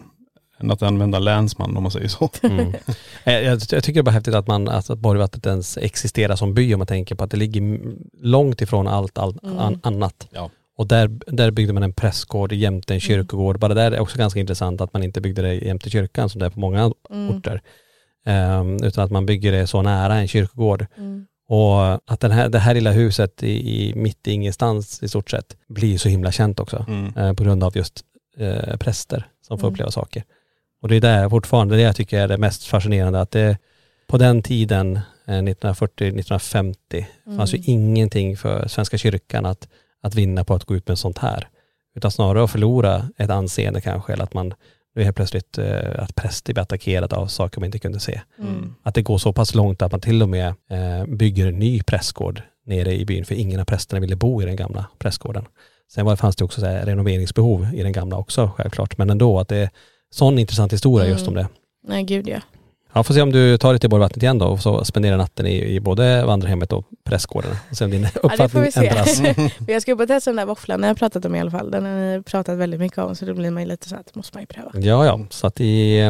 [0.59, 2.31] Än att använda länsman om man säger så.
[2.43, 2.73] Mm.
[3.25, 6.37] Eh, jag, jag tycker det är bara häftigt att man, alltså att Borgvattnet ens existerar
[6.37, 7.81] som by om man tänker på att det ligger
[8.23, 9.59] långt ifrån allt, allt Mm.
[9.59, 10.29] an, annat.
[10.31, 10.51] Ja.
[10.77, 13.01] Och där, där byggde man en prästgård jämte en Mm.
[13.01, 13.59] kyrkogård.
[13.59, 16.47] Bara där är också ganska intressant att man inte byggde det jämte kyrkan som det
[16.47, 17.31] är på många Mm.
[17.37, 17.63] orter.
[18.27, 20.87] Ehm, utan att man bygger det så nära en kyrkogård.
[20.99, 21.27] Mm.
[21.49, 23.51] Och att den här, det här lilla huset i,
[23.89, 26.85] i mitt i ingenstans i stort sett blir så himla känt också.
[26.89, 27.17] Mm.
[27.17, 28.01] Eh, på grund av just
[28.37, 29.75] eh, präster som får Mm.
[29.75, 30.25] uppleva saker.
[30.83, 33.21] Och det är där fortfarande det jag tycker är det mest fascinerande.
[33.21, 33.59] Att det
[34.07, 37.07] på den tiden, eh, 1940-1950,
[37.37, 37.71] fanns ju Mm.
[37.71, 39.69] ingenting för Svenska kyrkan att,
[40.05, 41.49] att vinna på att gå ut med sånt här.
[41.97, 44.55] Utan snarare att förlora ett anseende kanske, eller att man
[44.95, 48.21] nu helt plötsligt eh, att präster blir attackerade av saker man inte kunde se.
[48.39, 48.75] Mm.
[48.83, 51.83] Att det går så pass långt att man till och med eh, bygger en ny
[51.83, 55.45] prästgård nere i byn, för ingen av prästerna ville bo i den gamla prästgården.
[55.95, 59.41] Sen var, fanns det också så här renoveringsbehov i den gamla också självklart, men ändå
[59.41, 59.71] att det är
[60.11, 61.45] sån intressant historia just om Mm.
[61.45, 61.49] det.
[61.89, 62.41] Nej gud ja.
[62.95, 65.47] Ja, får se om du tar dig till Borgvattnet igen då och så spenderar natten
[65.47, 68.87] i, i både vandrarhemmet och prästgården och se om din ja uppfattning vi se.
[68.87, 69.21] ändras.
[69.37, 71.41] Men jag ska upp och testa den där våfflan, den har jag pratat om i
[71.41, 71.71] alla fall.
[71.71, 74.15] Den har ni pratat väldigt mycket om så då blir man ju lite så att
[74.15, 74.71] måste man ju pröva.
[74.75, 76.01] Ja, ja, så att i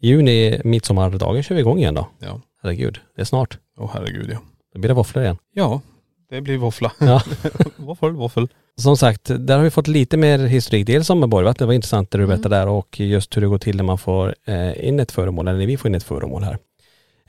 [0.00, 2.08] juni, midsommardagen, kör vi igång igen då.
[2.18, 2.40] Ja.
[2.62, 3.58] Herregud, det är snart.
[3.78, 4.38] Åh herregud ja.
[4.74, 5.36] Då blir det våfflor igen.
[5.52, 5.80] Ja,
[6.28, 6.92] det blir våffla.
[7.00, 7.22] Ja.
[7.76, 8.48] våffel, våffel.
[8.76, 10.86] Som sagt, där har vi fått lite mer historik.
[10.86, 12.36] Dels om Borgvattnet, det var intressant det du Mm.
[12.36, 15.48] berättade där och just hur det går till när man får eh, in ett föremål,
[15.48, 16.58] eller när vi får in ett föremål här.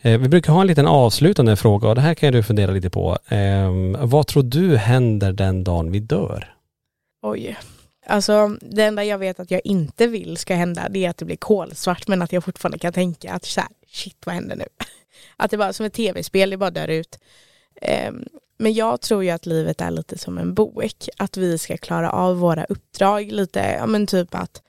[0.01, 2.89] Eh, vi brukar ha en liten avslutande fråga och det här kan du fundera lite
[2.89, 3.17] på.
[3.27, 6.55] Eh, vad tror du händer den dagen vi dör?
[7.21, 7.57] Oj.
[8.07, 11.25] Alltså det enda jag vet att jag inte vill ska hända det är att det
[11.25, 14.65] blir kolsvart men att jag fortfarande kan tänka att så här, shit vad händer nu?
[15.37, 17.19] Att det bara som ett tv-spel, det bara dör ut.
[18.09, 18.25] Um,
[18.57, 22.09] men jag tror ju att livet är lite som en bok, att vi ska klara
[22.09, 24.61] av våra uppdrag lite, ja men typ att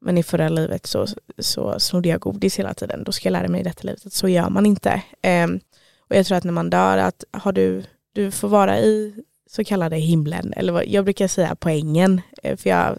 [0.00, 1.06] men i förra livet så,
[1.38, 4.06] så snodde jag godis hela tiden, då ska jag lära mig i detta livet.
[4.06, 5.02] Att så gör man inte.
[5.44, 5.60] Um,
[5.98, 9.14] och jag tror att när man dör, att har du, du får vara i
[9.50, 12.98] så kallade himlen, eller vad jag brukar säga på ängen, eh, för jag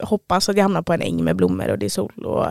[0.00, 2.46] hoppas att jag hamnar på en äng med blommor och det är sol och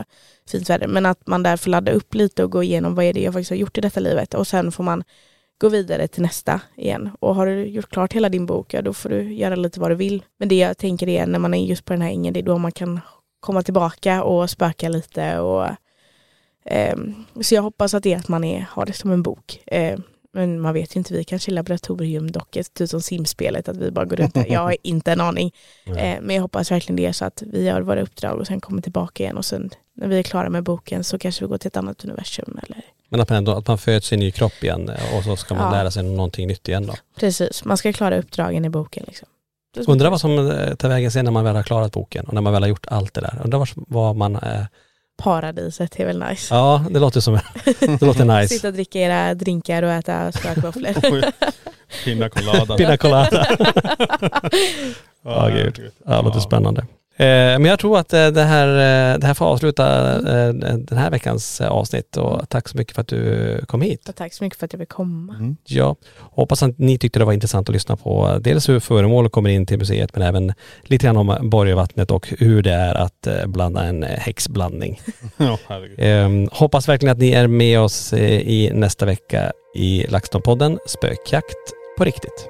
[0.48, 3.12] fint väder, men att man där får ladda upp lite och gå igenom vad är
[3.12, 4.34] det jag faktiskt har gjort i detta livet.
[4.34, 5.04] Och sen får man
[5.64, 7.10] gå vidare till nästa igen.
[7.20, 9.90] Och har du gjort klart hela din bok, ja då får du göra lite vad
[9.90, 10.24] du vill.
[10.38, 12.44] Men det jag tänker är när man är just på den här ängen, det är
[12.44, 13.00] då man kan
[13.40, 15.66] komma tillbaka och spöka lite och
[16.64, 16.96] eh,
[17.40, 19.62] så jag hoppas att det är att man är, har det som en bok.
[19.66, 19.98] Eh,
[20.32, 24.04] men man vet ju inte, vi kanske är laboratoriumdockor, typ som simspelet, att vi bara
[24.04, 24.46] går runt där.
[24.48, 25.54] Jag har inte en aning.
[25.86, 28.82] Eh, men jag hoppas verkligen det så att vi gör våra uppdrag och sen kommer
[28.82, 31.68] tillbaka igen och sen när vi är klara med boken så kanske vi går till
[31.68, 32.84] ett annat universum eller
[33.14, 35.54] Men att man, ändå, att man föds i en ny kropp igen och så ska
[35.54, 35.78] man Ja.
[35.78, 36.94] lära sig någonting nytt igen då.
[37.20, 39.28] Precis, man ska klara uppdragen i boken liksom.
[39.86, 42.40] Undrar vad som eh, tar vägen sen när man väl har klarat boken och när
[42.40, 43.40] man väl har gjort allt det där.
[43.44, 44.36] Undrar vad, vad man...
[44.36, 44.64] Eh,
[45.16, 46.54] Paradiset är väl nice.
[46.54, 47.34] ja, det låter som...
[47.80, 48.54] det låter nice.
[48.54, 51.24] Sitta och dricka era drinkar och äta spökvåfflor.
[52.04, 52.76] Pina colada.
[52.76, 53.46] Pina colada.
[53.58, 54.50] Ja,
[55.24, 55.92] Ja, gud.
[56.06, 56.86] Ja, det låter spännande.
[57.16, 59.84] Eh, men jag tror att eh, det här, eh, det här får avsluta
[60.78, 64.08] den här veckans avsnitt och tack så mycket för att du kom hit.
[64.08, 65.34] Och tack så mycket för att jag fick komma.
[65.34, 65.56] Mm.
[65.64, 69.50] Ja, hoppas att ni tyckte det var intressant att lyssna på dels hur föremål kommer
[69.50, 70.52] in till museet men även
[70.82, 75.00] lite grann om Borgvattnet och hur det är att blanda en häxblandning.
[75.36, 75.98] Ja, herregud.
[75.98, 82.04] Eh, hoppas verkligen att ni är med oss i nästa vecka i LaxTon-podden Spökjakt på
[82.04, 82.48] riktigt.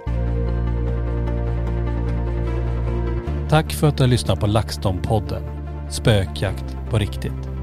[3.49, 5.42] Tack för att du har lyssnat på LaxTon-podden
[5.90, 7.53] Spökjakt på riktigt.